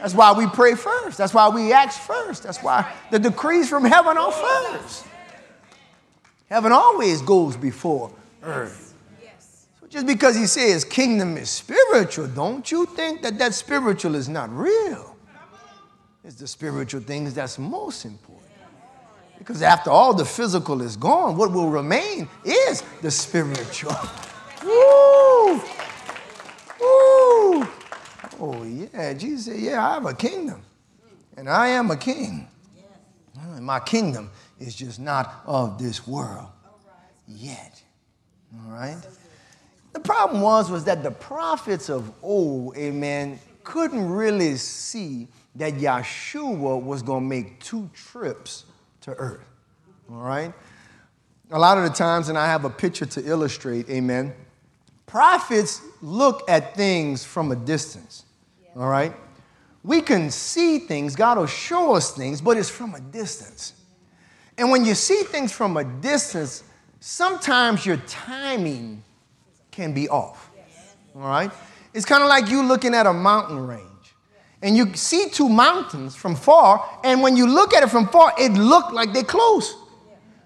[0.00, 1.18] That's why we pray first.
[1.18, 2.44] That's why we ask first.
[2.44, 5.06] That's why the decrees from heaven are first.
[6.48, 8.10] Heaven always goes before
[8.42, 8.94] earth.
[9.80, 14.28] So just because he says kingdom is spiritual, don't you think that that spiritual is
[14.28, 15.16] not real?
[16.24, 18.40] It's the spiritual things that's most important.
[19.38, 23.94] Because after all the physical is gone, what will remain is the spiritual.
[24.64, 25.60] Woo!
[28.40, 29.12] Oh, yeah.
[29.12, 30.62] Jesus said, Yeah, I have a kingdom.
[31.36, 32.48] And I am a king.
[33.60, 36.48] My kingdom is just not of this world
[37.26, 37.82] yet.
[38.54, 38.96] All right?
[39.92, 46.82] The problem was was that the prophets of old, amen, couldn't really see that Yeshua
[46.82, 48.64] was going to make two trips
[49.02, 49.44] to earth.
[50.10, 50.52] All right?
[51.50, 54.32] A lot of the times, and I have a picture to illustrate, amen.
[55.06, 58.24] Prophets look at things from a distance.
[58.80, 59.12] All right?
[59.84, 63.74] We can see things, God will show us things, but it's from a distance.
[64.56, 66.64] And when you see things from a distance,
[66.98, 69.04] sometimes your timing
[69.70, 70.50] can be off.
[71.14, 71.50] All right?
[71.92, 73.86] It's kind of like you looking at a mountain range.
[74.62, 78.32] And you see two mountains from far, and when you look at it from far,
[78.38, 79.74] it looked like they're close.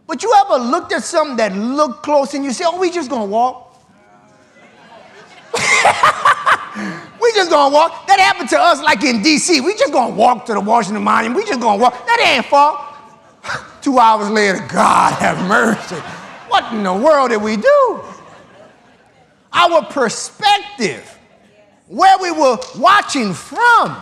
[0.07, 3.11] But you ever looked at something that looked close and you say, oh, we just
[3.11, 3.61] gonna walk?
[7.25, 8.07] we just gonna walk.
[8.07, 9.65] That happened to us like in DC.
[9.65, 11.43] We just gonna walk to the Washington Monument.
[11.43, 12.07] We just gonna walk.
[12.07, 12.95] That ain't far.
[13.81, 15.97] Two hours later, God have mercy.
[16.49, 18.01] What in the world did we do?
[19.53, 21.19] Our perspective
[21.89, 23.97] where we were watching from.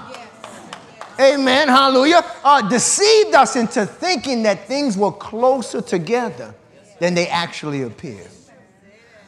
[1.20, 2.24] Amen, hallelujah.
[2.42, 6.54] Uh, deceived us into thinking that things were closer together
[6.98, 8.26] than they actually appear.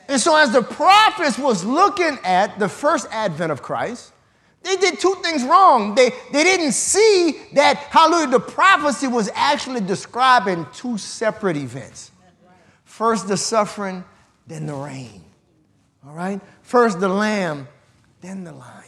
[0.08, 4.12] And so, as the prophets was looking at the first advent of Christ,
[4.64, 5.94] they did two things wrong.
[5.94, 12.10] They, they didn't see that, hallelujah, the prophecy was actually describing two separate events.
[12.84, 14.04] First the suffering,
[14.46, 15.22] then the reign.
[16.06, 16.40] All right?
[16.62, 17.68] First the lamb,
[18.20, 18.84] then the lion.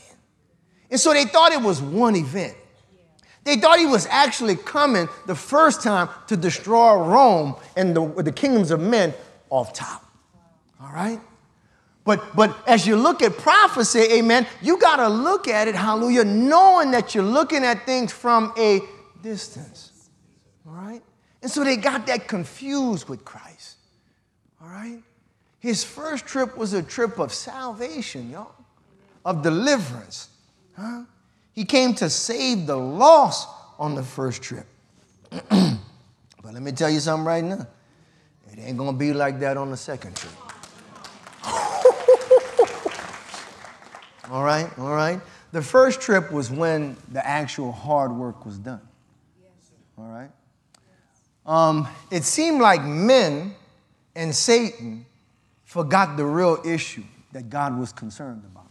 [0.91, 2.57] And so they thought it was one event.
[3.45, 8.33] They thought he was actually coming the first time to destroy Rome and the, the
[8.33, 9.13] kingdoms of men
[9.51, 10.06] off top.
[10.87, 11.21] All right?
[12.05, 16.25] But, but as you look at prophecy, amen, you got to look at it, hallelujah,
[16.25, 18.81] knowing that you're looking at things from a
[19.23, 20.09] distance.
[20.67, 21.03] All right?
[21.43, 23.77] And so they got that confused with Christ.
[24.63, 25.03] All right?
[25.59, 28.53] His first trip was a trip of salvation, y'all
[29.27, 30.29] of deliverance.
[30.77, 31.03] Huh?
[31.53, 34.67] He came to save the lost on the first trip.
[35.51, 35.79] but
[36.45, 37.67] let me tell you something right now.
[38.53, 40.33] It ain't gonna be like that on the second trip.
[44.31, 45.21] All right, all right.
[45.53, 48.81] The first trip was when the actual hard work was done.
[49.99, 50.31] All right.
[51.47, 53.55] Um, it seemed like men
[54.15, 55.07] and Satan
[55.65, 58.67] forgot the real issue that God was concerned about.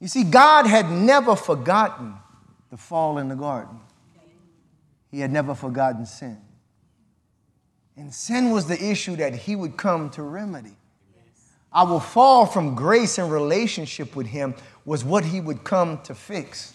[0.00, 2.14] You see, God had never forgotten
[2.70, 3.80] the fall in the garden,
[5.10, 6.38] He had never forgotten sin.
[7.96, 10.76] And sin was the issue that He would come to remedy.
[11.74, 14.54] Our fall from grace and relationship with Him
[14.84, 16.72] was what He would come to fix.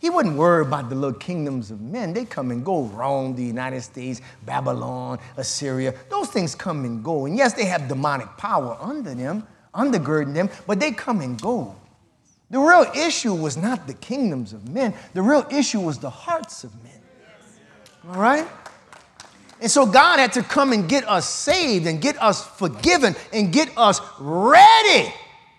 [0.00, 2.14] He wouldn't worry about the little kingdoms of men.
[2.14, 2.84] They come and go.
[2.84, 5.94] Rome, the United States, Babylon, Assyria.
[6.08, 7.26] Those things come and go.
[7.26, 11.76] And yes, they have demonic power under them, undergirding them, but they come and go.
[12.48, 16.64] The real issue was not the kingdoms of men, the real issue was the hearts
[16.64, 17.00] of men.
[18.08, 18.48] All right?
[19.60, 23.52] And so God had to come and get us saved and get us forgiven and
[23.52, 25.12] get us ready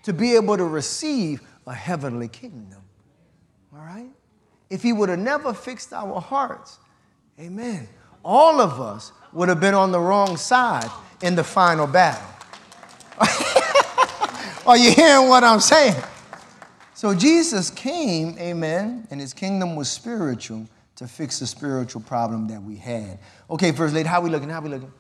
[0.04, 2.82] to be able to receive a heavenly kingdom.
[3.74, 4.10] All right?
[4.70, 6.80] If He would have never fixed our hearts,
[7.40, 7.88] amen,
[8.26, 10.90] all of us would have been on the wrong side
[11.22, 12.28] in the final battle.
[14.66, 16.02] Are you hearing what I'm saying?
[16.96, 20.68] So Jesus came, amen, and his kingdom was spiritual
[21.02, 23.18] to fix the spiritual problem that we had.
[23.50, 24.50] Okay, First Lady, how we looking?
[24.50, 24.92] How we looking?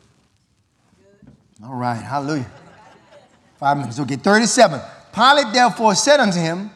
[1.63, 2.49] All right, hallelujah.
[3.59, 3.99] Five minutes.
[3.99, 4.81] Okay, 37.
[5.13, 6.71] Pilate therefore said unto him,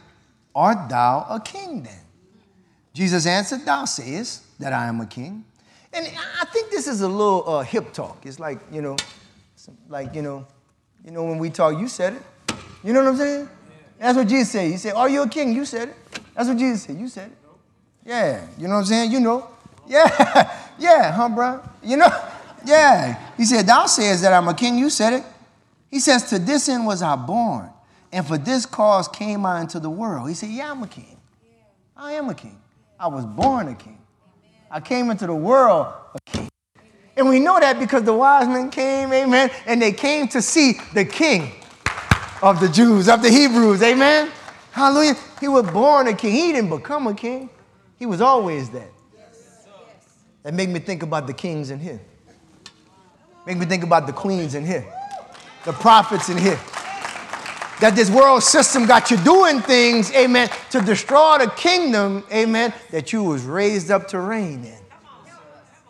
[0.54, 2.00] Art thou a king then?
[2.94, 5.44] Jesus answered, Thou sayest that I am a king.
[5.92, 6.06] And
[6.40, 8.28] I think this is a little uh, hip talk.
[8.28, 8.96] It's like, you know,
[9.90, 10.46] like, you know,
[11.04, 12.56] you know, when we talk, you said it.
[12.84, 13.50] You know what I'm saying?
[13.98, 14.70] That's what Jesus said.
[14.70, 15.52] He said, Are you a king?
[15.56, 15.96] You said it.
[16.36, 17.00] That's what Jesus said.
[17.00, 17.38] You said it.
[18.06, 18.48] Yeah.
[18.58, 19.12] You know what I'm saying?
[19.12, 19.48] You know.
[19.88, 20.60] Yeah.
[20.80, 21.62] yeah, huh, bro?
[21.84, 22.10] You know?
[22.66, 23.24] Yeah.
[23.38, 24.80] He said, Thou sayest that I'm a king.
[24.80, 25.24] You said it.
[25.92, 27.70] He says, To this end was I born,
[28.12, 30.28] and for this cause came I into the world.
[30.30, 31.16] He said, Yeah, I'm a king.
[31.96, 32.60] I am a king.
[33.00, 34.00] I was born a king.
[34.72, 36.50] I came into the world a king.
[37.16, 40.80] And we know that because the wise men came, amen, and they came to see
[40.94, 41.52] the king
[42.42, 43.82] of the Jews, of the Hebrews.
[43.84, 44.32] Amen?
[44.72, 45.16] Hallelujah.
[45.40, 46.34] He was born a king.
[46.34, 47.50] He didn't become a king.
[47.98, 48.92] He was always that.
[50.44, 52.00] That made me think about the kings in here.
[53.48, 54.86] Make me think about the queens in here.
[55.66, 56.60] The prophets in here.
[57.82, 63.12] That this world system got you doing things, amen, to destroy the kingdom, amen, that
[63.12, 64.80] you was raised up to reign in.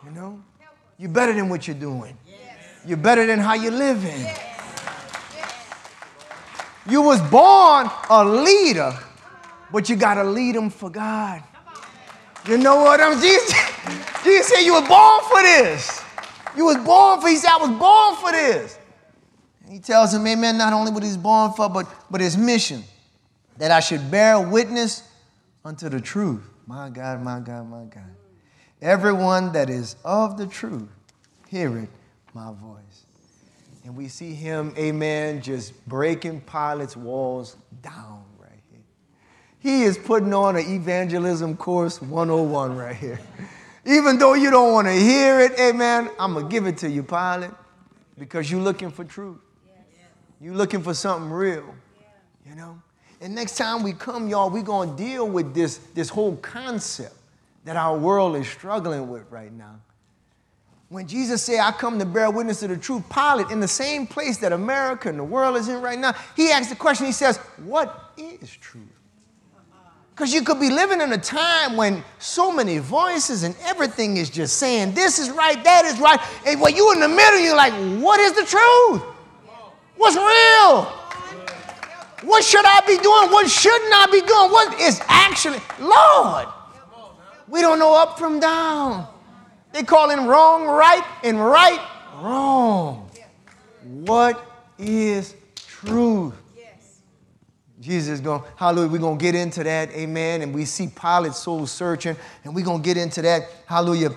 [0.06, 0.42] You know?
[0.98, 2.18] You're better than what you're doing.
[2.86, 4.26] You're better than how you're living.
[6.90, 8.98] You was born a leader,
[9.72, 11.44] but you got to lead them for God.
[12.48, 13.54] You know what I'm Jesus,
[14.24, 16.04] Jesus said you were born for this.
[16.56, 18.78] You was born for, he said, I was born for this.
[19.64, 22.84] And he tells him, amen, not only what he's born for, but, but his mission,
[23.58, 25.04] that I should bear witness
[25.64, 26.44] unto the truth.
[26.68, 28.16] My God, my God, my God.
[28.82, 30.90] Everyone that is of the truth,
[31.48, 31.90] hear it,
[32.34, 33.06] my voice.
[33.86, 38.25] And we see him, amen, just breaking Pilate's walls down.
[39.66, 43.20] He is putting on an evangelism course 101 right here.
[43.84, 46.88] Even though you don't want to hear it, amen, I'm going to give it to
[46.88, 47.50] you, Pilate,
[48.16, 49.40] because you're looking for truth.
[50.40, 51.74] You're looking for something real,
[52.48, 52.80] you know?
[53.20, 57.16] And next time we come, y'all, we're going to deal with this, this whole concept
[57.64, 59.80] that our world is struggling with right now.
[60.90, 64.06] When Jesus said, I come to bear witness to the truth, Pilate, in the same
[64.06, 67.12] place that America and the world is in right now, he asked the question, he
[67.12, 68.95] says, What is truth?
[70.16, 74.30] Because you could be living in a time when so many voices and everything is
[74.30, 76.22] just saying, This is right, that is right.
[76.46, 79.02] And when you're in the middle, you're like, What is the truth?
[79.98, 80.84] What's real?
[82.24, 83.30] What should I be doing?
[83.30, 84.52] What shouldn't I be doing?
[84.52, 86.48] What is actually, Lord?
[87.50, 89.08] We don't know up from down.
[89.74, 91.86] They call him wrong right and right
[92.22, 93.10] wrong.
[93.84, 94.42] What
[94.80, 96.34] is truth?
[97.86, 100.42] Jesus is going, hallelujah, we're going to get into that, amen.
[100.42, 104.10] And we see Pilate soul searching, and we're going to get into that, hallelujah,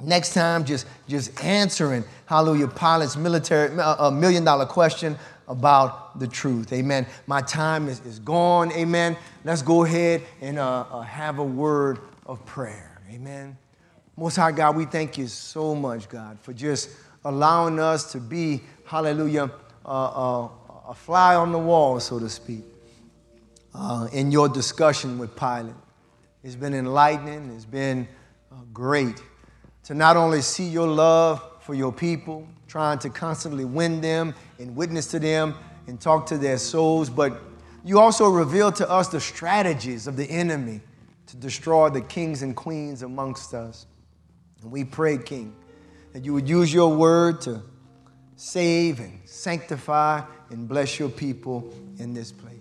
[0.00, 5.14] next time, just, just answering, hallelujah, Pilate's military, a uh, uh, million dollar question
[5.46, 7.06] about the truth, amen.
[7.26, 9.14] My time is, is gone, amen.
[9.44, 13.58] Let's go ahead and uh, uh, have a word of prayer, amen.
[14.16, 16.88] Most High God, we thank you so much, God, for just
[17.26, 19.50] allowing us to be, hallelujah,
[19.84, 20.48] uh,
[20.88, 22.64] a fly on the wall, so to speak,
[23.76, 25.74] uh, in your discussion with Pilate.
[26.42, 28.08] It's been enlightening, it's been
[28.50, 29.22] uh, great
[29.84, 34.74] to not only see your love for your people, trying to constantly win them and
[34.74, 35.54] witness to them
[35.86, 37.40] and talk to their souls, but
[37.84, 40.80] you also reveal to us the strategies of the enemy
[41.26, 43.86] to destroy the kings and queens amongst us.
[44.62, 45.54] And we pray, King,
[46.12, 47.62] that you would use your word to
[48.36, 52.55] save and sanctify and bless your people in this place.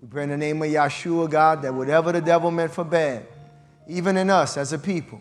[0.00, 3.26] We pray in the name of Yeshua, God, that whatever the devil meant for bad,
[3.86, 5.20] even in us as a people,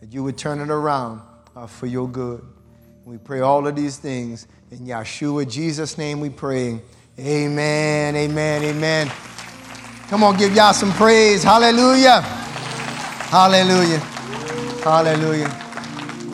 [0.00, 1.22] that you would turn it around
[1.56, 2.44] uh, for your good.
[3.04, 6.80] We pray all of these things in Yeshua, Jesus' name we pray.
[7.18, 9.10] Amen, amen, amen.
[10.06, 11.42] Come on, give y'all some praise.
[11.42, 12.20] Hallelujah.
[12.20, 13.98] Hallelujah.
[14.84, 15.58] Hallelujah.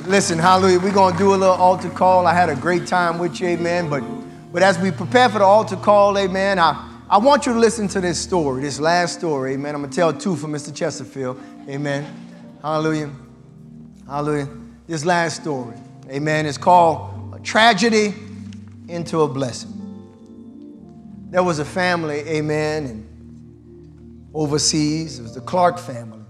[0.07, 0.79] Listen, hallelujah.
[0.79, 2.27] We're going to do a little altar call.
[2.27, 3.89] I had a great time with you, amen.
[3.89, 4.03] But,
[4.53, 7.89] but as we prepare for the altar call, amen, I, I want you to listen
[7.89, 9.75] to this story, this last story, amen.
[9.75, 10.75] I'm going to tell two for Mr.
[10.75, 12.07] Chesterfield, amen.
[12.61, 13.11] Hallelujah.
[14.07, 14.49] Hallelujah.
[14.87, 15.75] This last story,
[16.11, 18.15] amen, It's called a Tragedy
[18.89, 19.73] into a Blessing.
[21.31, 25.19] There was a family, amen, and overseas.
[25.19, 26.25] It was the Clark family.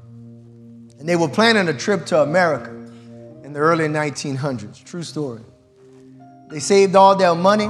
[1.00, 2.70] And they were planning a trip to America
[3.42, 4.84] in the early 1900s.
[4.84, 5.42] True story.
[6.50, 7.68] They saved all their money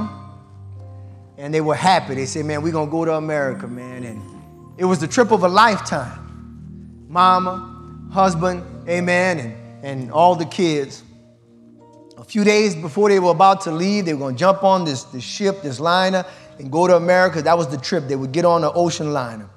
[1.39, 2.15] and they were happy.
[2.15, 4.03] They said, Man, we're going to go to America, man.
[4.03, 4.21] And
[4.77, 7.05] it was the trip of a lifetime.
[7.07, 11.01] Mama, husband, amen, and, and all the kids.
[12.17, 14.83] A few days before they were about to leave, they were going to jump on
[14.83, 16.25] this, this ship, this liner,
[16.59, 17.41] and go to America.
[17.41, 18.07] That was the trip.
[18.07, 19.49] They would get on the ocean liner.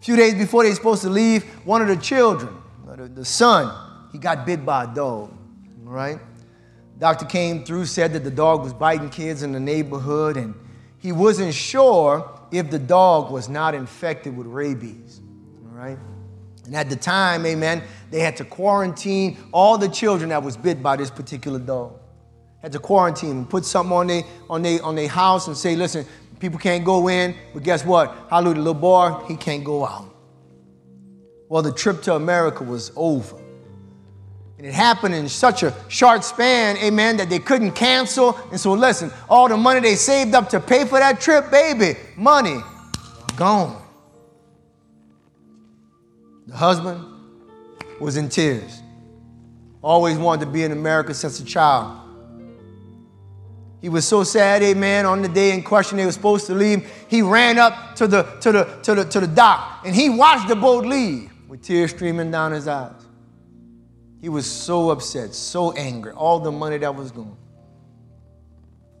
[0.00, 2.52] A few days before they were supposed to leave, one of the children,
[3.14, 3.72] the, son,
[4.10, 5.32] he got bit by a dog,
[5.84, 6.18] right?
[6.98, 10.54] Doctor came through, said that the dog was biting kids in the neighborhood, and
[11.04, 15.20] he wasn't sure if the dog was not infected with rabies,
[15.66, 15.98] all right?
[16.64, 20.82] And at the time, amen, they had to quarantine all the children that was bit
[20.82, 22.00] by this particular dog.
[22.62, 25.76] Had to quarantine and put something on their on they, on their house and say,
[25.76, 26.06] listen,
[26.40, 28.16] people can't go in, but guess what?
[28.30, 30.08] Hallelujah, the little boy, he can't go out.
[31.50, 33.36] Well, the trip to America was over.
[34.58, 38.38] And it happened in such a short span, amen, that they couldn't cancel.
[38.50, 41.98] And so, listen, all the money they saved up to pay for that trip, baby,
[42.16, 42.58] money
[43.36, 43.82] gone.
[46.46, 47.04] The husband
[48.00, 48.80] was in tears.
[49.82, 52.00] Always wanted to be in America since a child.
[53.84, 56.90] He was so sad, amen, on the day in question they were supposed to leave.
[57.08, 60.48] He ran up to the, to the, to the, to the dock and he watched
[60.48, 63.03] the boat leave with tears streaming down his eyes.
[64.24, 67.36] He was so upset, so angry, all the money that was gone.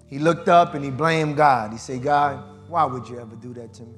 [0.06, 1.72] He looked up and he blamed God.
[1.72, 3.94] He said, God, why would you ever do that to me?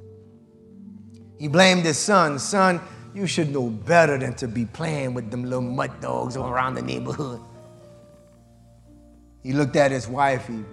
[1.36, 2.38] He blamed his son.
[2.38, 2.80] Son,
[3.12, 6.82] you should know better than to be playing with them little mud dogs around the
[6.82, 7.40] neighborhood.
[9.42, 10.64] He looked at his wife even.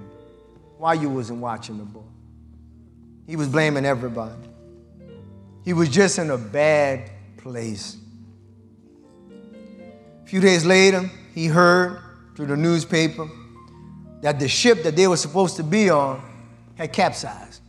[0.77, 2.01] Why you wasn't watching the boy?
[3.25, 4.35] He was blaming everybody.
[5.65, 7.97] He was just in a bad place.
[10.33, 12.01] Few days later, he heard
[12.35, 13.29] through the newspaper
[14.23, 16.27] that the ship that they were supposed to be on
[16.73, 17.61] had capsized.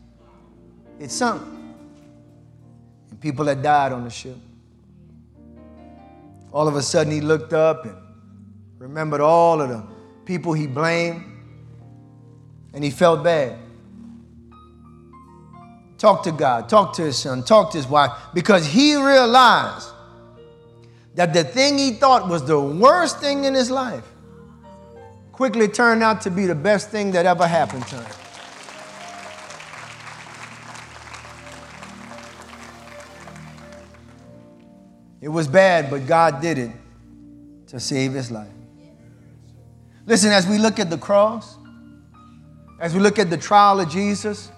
[0.99, 1.43] It sunk.
[3.11, 4.39] And people had died on the ship.
[6.55, 7.97] All of a sudden, he looked up and
[8.78, 9.85] remembered all of the
[10.24, 11.23] people he blamed,
[12.73, 13.59] and he felt bad.
[15.99, 19.91] Talk to God, talk to his son, talk to his wife, because he realized
[21.15, 24.05] that the thing he thought was the worst thing in his life
[25.32, 28.12] quickly turned out to be the best thing that ever happened to him.
[35.20, 36.70] It was bad, but God did it
[37.69, 38.53] to save his life.
[40.07, 41.57] Listen, as we look at the cross,
[42.78, 44.53] as we look at the trial of Jesus,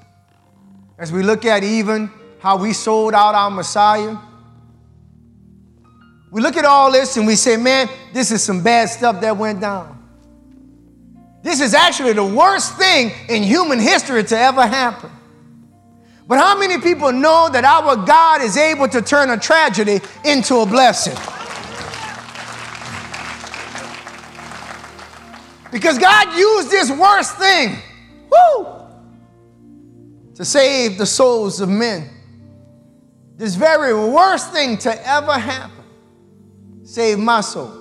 [0.99, 2.11] as we look at even
[2.41, 4.17] how we sold out our Messiah,
[6.31, 9.37] we look at all this and we say, man, this is some bad stuff that
[9.37, 9.93] went down.
[11.43, 15.11] This is actually the worst thing in human history to ever happen.
[16.27, 20.57] But how many people know that our God is able to turn a tragedy into
[20.57, 21.15] a blessing?
[25.71, 27.77] Because God used this worst thing,
[28.29, 28.67] woo,
[30.35, 32.11] to save the souls of men.
[33.37, 35.76] This very worst thing to ever happen
[36.87, 37.73] save my soul.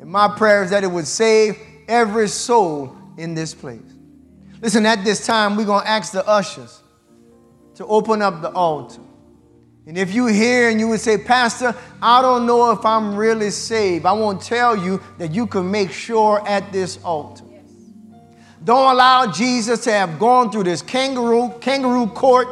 [0.00, 1.56] And my prayer is that it would save
[1.88, 3.80] every soul in this place.
[4.60, 6.82] Listen, at this time, we're going to ask the ushers
[7.76, 9.00] to open up the altar.
[9.86, 13.50] And if you hear and you would say, Pastor, I don't know if I'm really
[13.50, 17.44] saved, I won't tell you that you can make sure at this altar.
[18.64, 22.46] Don't allow Jesus to have gone through this kangaroo, kangaroo court,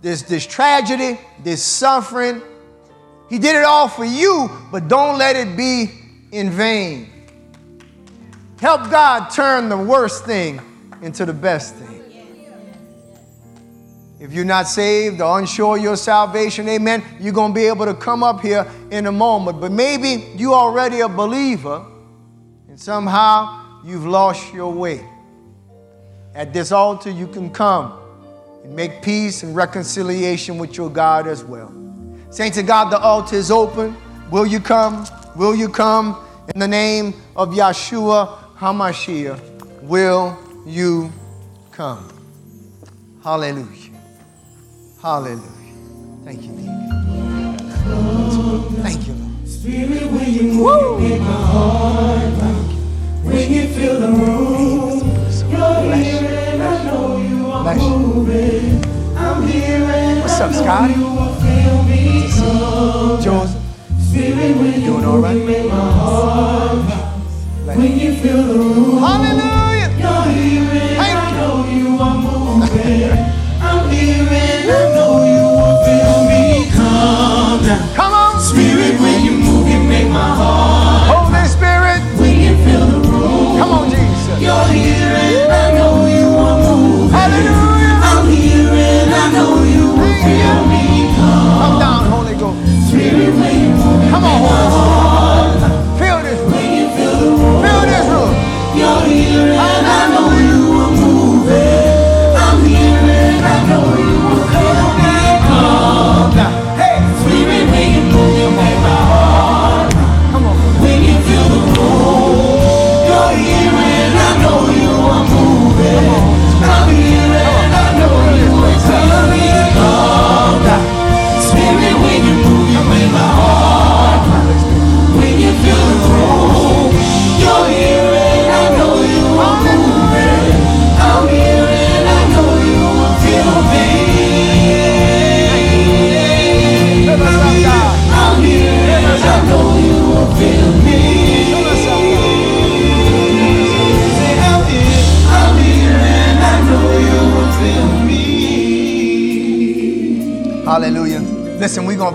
[0.00, 2.40] this, this tragedy, this suffering.
[3.34, 5.90] He did it all for you, but don't let it be
[6.30, 7.10] in vain.
[8.60, 10.60] Help God turn the worst thing
[11.02, 12.00] into the best thing.
[14.20, 17.86] If you're not saved or unsure of your salvation, amen, you're going to be able
[17.86, 19.60] to come up here in a moment.
[19.60, 21.84] But maybe you're already a believer
[22.68, 25.04] and somehow you've lost your way.
[26.36, 27.98] At this altar, you can come
[28.62, 31.83] and make peace and reconciliation with your God as well.
[32.34, 33.96] Saints of God, the altar is open.
[34.28, 35.06] Will you come?
[35.36, 36.18] Will you come
[36.52, 39.82] in the name of Yeshua HaMashiach?
[39.82, 40.36] Will
[40.66, 41.12] you
[41.70, 42.08] come?
[43.22, 43.92] Hallelujah.
[45.00, 45.42] Hallelujah.
[46.24, 47.56] Thank you, Deacon.
[48.82, 49.48] Thank you, Lord.
[49.48, 52.34] Spirit, when you move, make my heart
[53.22, 54.98] When you feel the room,
[55.52, 58.84] you're here and I know you are moving.
[59.16, 61.43] I'm here and What's up, Scotty?
[62.44, 62.52] You will feel me
[63.20, 63.22] come.
[63.22, 63.62] Joseph,
[64.00, 65.36] Spirit, when you doing all right?
[65.44, 66.78] make my heart
[67.76, 69.90] When you feel the room, Hallelujah.
[69.98, 70.26] you're
[71.00, 71.02] I
[71.36, 73.10] know you are moving.
[73.60, 77.82] I'm I know you will feel me come down.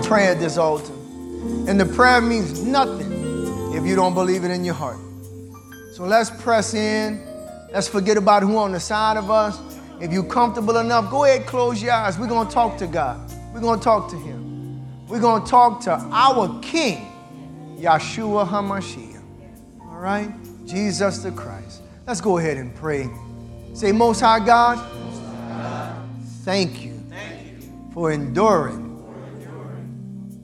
[0.00, 0.92] we're going to pray at this altar.
[1.68, 3.12] And the prayer means nothing
[3.74, 4.98] if you don't believe it in your heart.
[5.92, 7.20] So let's press in.
[7.72, 9.60] Let's forget about who on the side of us.
[10.00, 12.18] If you're comfortable enough, go ahead, close your eyes.
[12.18, 13.30] We're going to talk to God.
[13.52, 15.06] We're going to talk to him.
[15.06, 17.06] We're going to talk to our King,
[17.78, 19.22] Yeshua HaMashiach.
[19.82, 20.30] All right?
[20.66, 21.82] Jesus the Christ.
[22.06, 23.10] Let's go ahead and pray.
[23.74, 24.78] Say, Most High God,
[26.44, 26.98] thank you
[27.92, 28.89] for enduring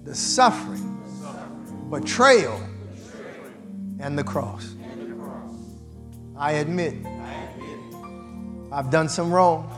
[0.07, 1.03] the suffering,
[1.91, 2.61] betrayal,
[3.99, 4.75] and the cross.
[6.39, 6.95] I admit
[8.71, 9.69] I've done some wrong,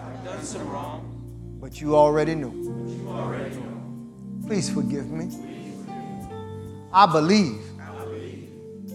[1.61, 2.53] but you already knew.
[4.47, 5.31] Please forgive me.
[6.93, 7.61] I believe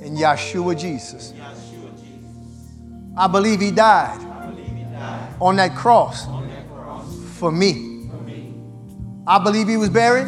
[0.02, 1.34] in Yeshua Jesus.
[3.18, 4.20] I believe he died
[5.42, 6.28] on that cross
[7.40, 8.10] for me.
[9.26, 10.28] I believe he was buried,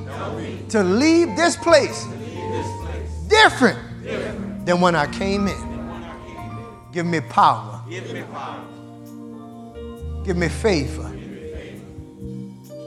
[0.69, 2.05] to leave this place
[3.27, 3.79] different
[4.65, 5.71] than when I came in.
[6.91, 7.81] Give me power.
[10.23, 11.11] Give me favor.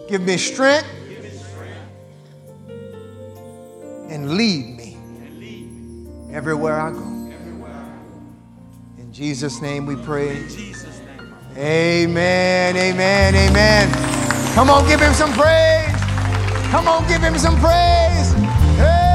[0.09, 0.89] Give me strength.
[4.09, 4.97] And lead me
[6.33, 7.01] everywhere I go.
[8.99, 10.47] In Jesus' name we pray.
[11.57, 14.55] Amen, amen, amen.
[14.55, 16.04] Come on, give him some praise.
[16.75, 18.33] Come on, give him some praise.
[18.75, 19.15] Hey!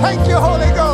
[0.00, 0.87] Thank you, Holy Ghost.